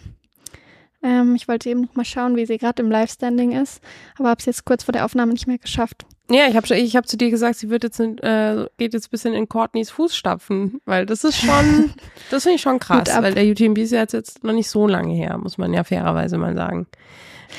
Ähm, 1.03 1.35
ich 1.35 1.49
wollte 1.49 1.69
eben 1.69 1.83
noch 1.83 1.95
mal 1.95 2.05
schauen, 2.05 2.37
wie 2.37 2.47
sie 2.47 2.59
gerade 2.59 2.83
im 2.83 2.91
Live-Standing 2.91 3.53
ist, 3.53 3.83
aber 4.19 4.31
habe 4.31 4.41
es 4.41 4.47
jetzt 4.47 4.65
kurz 4.65 4.85
vor 4.85 4.93
der 4.93 5.05
Aufnahme 5.05 5.33
nicht 5.33 5.47
mehr 5.47 5.59
geschafft. 5.59 6.07
Ja, 6.31 6.49
ich 6.49 6.57
habe 6.57 6.75
ich 6.75 6.97
hab 6.97 7.07
zu 7.07 7.19
dir 7.19 7.29
gesagt, 7.29 7.57
sie 7.57 7.69
wird 7.69 7.85
jetzt 7.85 8.01
äh, 8.01 8.67
geht 8.79 8.95
jetzt 8.95 9.09
ein 9.09 9.11
bisschen 9.11 9.35
in 9.35 9.47
Courtneys 9.47 9.91
Fußstapfen, 9.91 10.81
weil 10.87 11.05
das 11.05 11.23
ist 11.23 11.37
schon, 11.39 11.93
das 12.31 12.45
finde 12.45 12.57
ich 12.57 12.63
schon 12.63 12.79
krass, 12.79 13.09
weil 13.21 13.35
der 13.35 13.45
UTMB 13.45 13.77
ist 13.79 13.93
ja 13.93 14.01
jetzt, 14.01 14.43
noch 14.43 14.55
nicht 14.55 14.71
so 14.71 14.87
lange 14.87 15.13
her, 15.15 15.37
muss 15.37 15.59
man 15.59 15.75
ja 15.75 15.85
fairerweise 15.85 16.39
mal 16.39 16.55
sagen. 16.55 16.87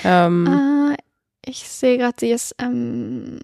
Ähm, 0.03 0.47
Ah, 0.47 0.95
ich 1.45 1.59
sehe 1.69 1.99
gerade, 1.99 2.15
sie 2.19 2.31
ist, 2.31 2.55
ähm, 2.57 3.37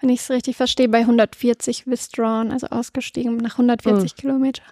wenn 0.00 0.08
ich 0.10 0.20
es 0.20 0.30
richtig 0.30 0.56
verstehe, 0.56 0.88
bei 0.88 1.00
140 1.00 1.86
withdrawn, 1.86 2.50
also 2.52 2.66
ausgestiegen 2.68 3.36
nach 3.38 3.52
140 3.52 4.16
Kilometer. 4.16 4.62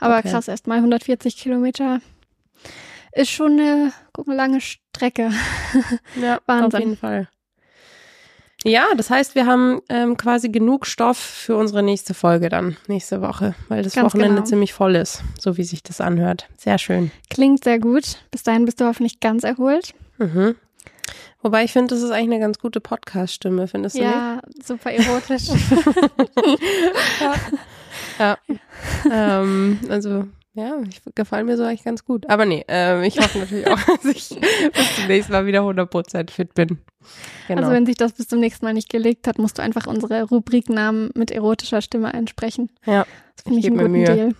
Aber 0.00 0.14
Hm. 0.14 0.20
Okay. 0.20 0.30
krass, 0.30 0.48
erst 0.48 0.66
mal 0.66 0.76
140 0.78 1.36
Kilometer 1.36 2.00
ist 3.12 3.30
schon 3.30 3.52
eine 3.58 3.92
lange 4.26 4.60
Strecke. 4.60 5.30
Ja, 6.20 6.40
Wahnsinn. 6.46 6.66
auf 6.74 6.78
jeden 6.80 6.96
Fall. 6.96 7.28
Ja, 8.64 8.86
das 8.96 9.08
heißt, 9.08 9.36
wir 9.36 9.46
haben 9.46 9.80
ähm, 9.88 10.16
quasi 10.16 10.48
genug 10.48 10.84
Stoff 10.86 11.16
für 11.16 11.56
unsere 11.56 11.80
nächste 11.82 12.12
Folge 12.12 12.48
dann, 12.48 12.76
nächste 12.88 13.22
Woche, 13.22 13.54
weil 13.68 13.84
das 13.84 13.94
Ganz 13.94 14.06
Wochenende 14.06 14.36
genau. 14.36 14.46
ziemlich 14.46 14.72
voll 14.72 14.96
ist, 14.96 15.22
so 15.38 15.56
wie 15.56 15.62
sich 15.62 15.84
das 15.84 16.00
anhört. 16.00 16.48
Sehr 16.56 16.76
schön. 16.78 17.12
Klingt 17.30 17.62
sehr 17.62 17.78
gut. 17.78 18.18
Bis 18.32 18.42
dahin 18.42 18.64
bist 18.64 18.80
du 18.80 18.86
hoffentlich 18.86 19.20
ganz 19.20 19.44
erholt. 19.44 19.94
Mhm. 20.18 20.56
Wobei 21.40 21.64
ich 21.64 21.72
finde, 21.72 21.94
das 21.94 22.02
ist 22.02 22.10
eigentlich 22.10 22.34
eine 22.34 22.40
ganz 22.40 22.58
gute 22.58 22.80
Podcast-Stimme, 22.80 23.68
findest 23.68 23.96
du 23.96 24.00
nicht? 24.00 24.10
Ja, 24.10 24.40
super 24.64 24.90
erotisch. 24.92 25.48
Ja. 28.18 28.36
ähm, 29.10 29.78
also, 29.88 30.24
ja, 30.54 30.76
ich 30.88 31.00
gefallen 31.14 31.46
mir 31.46 31.56
so 31.56 31.62
eigentlich 31.64 31.84
ganz 31.84 32.04
gut. 32.04 32.28
Aber 32.28 32.44
nee, 32.46 32.64
ähm, 32.68 33.02
ich 33.04 33.18
hoffe 33.18 33.38
natürlich 33.38 33.66
auch, 33.68 33.78
dass 33.86 34.04
ich 34.04 34.28
bis 34.72 34.96
zum 34.96 35.06
nächsten 35.06 35.32
Mal 35.32 35.46
wieder 35.46 35.60
100% 35.60 36.30
fit 36.30 36.54
bin. 36.54 36.78
Genau. 37.46 37.60
Also 37.62 37.72
wenn 37.72 37.86
sich 37.86 37.96
das 37.96 38.12
bis 38.12 38.26
zum 38.28 38.40
nächsten 38.40 38.64
Mal 38.64 38.74
nicht 38.74 38.88
gelegt 38.88 39.26
hat, 39.28 39.38
musst 39.38 39.58
du 39.58 39.62
einfach 39.62 39.86
unsere 39.86 40.24
Rubriknamen 40.24 41.10
mit 41.14 41.30
erotischer 41.30 41.80
Stimme 41.80 42.12
einsprechen. 42.12 42.70
ja, 42.86 43.06
Das 43.36 43.44
finde 43.44 43.60
Ich 43.60 43.64
ich, 43.66 43.70
einen 43.70 43.78
guten 43.78 43.92
Mühe. 43.92 44.04
Deal. 44.04 44.34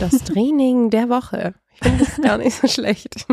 das 0.00 0.12
Training 0.24 0.90
der 0.90 1.08
Woche. 1.08 1.54
Ich 1.74 1.80
finde 1.80 2.04
das 2.04 2.20
gar 2.20 2.38
nicht 2.38 2.56
so 2.56 2.68
schlecht. 2.68 3.26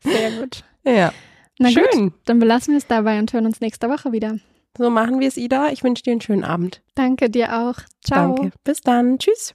Sehr 0.00 0.30
gut. 0.32 0.64
ja, 0.84 1.12
Na 1.58 1.68
gut, 1.68 1.78
schön. 1.92 2.12
dann 2.24 2.38
belassen 2.38 2.72
wir 2.72 2.78
es 2.78 2.86
dabei 2.86 3.18
und 3.18 3.32
hören 3.32 3.46
uns 3.46 3.60
nächste 3.60 3.88
Woche 3.88 4.12
wieder. 4.12 4.38
So 4.76 4.90
machen 4.90 5.20
wir 5.20 5.28
es, 5.28 5.36
Ida. 5.36 5.68
Ich 5.70 5.84
wünsche 5.84 6.02
dir 6.02 6.12
einen 6.12 6.20
schönen 6.20 6.44
Abend. 6.44 6.82
Danke 6.94 7.30
dir 7.30 7.56
auch. 7.56 7.76
Ciao. 8.04 8.34
Danke. 8.34 8.52
Bis 8.64 8.80
dann. 8.80 9.18
Tschüss. 9.18 9.54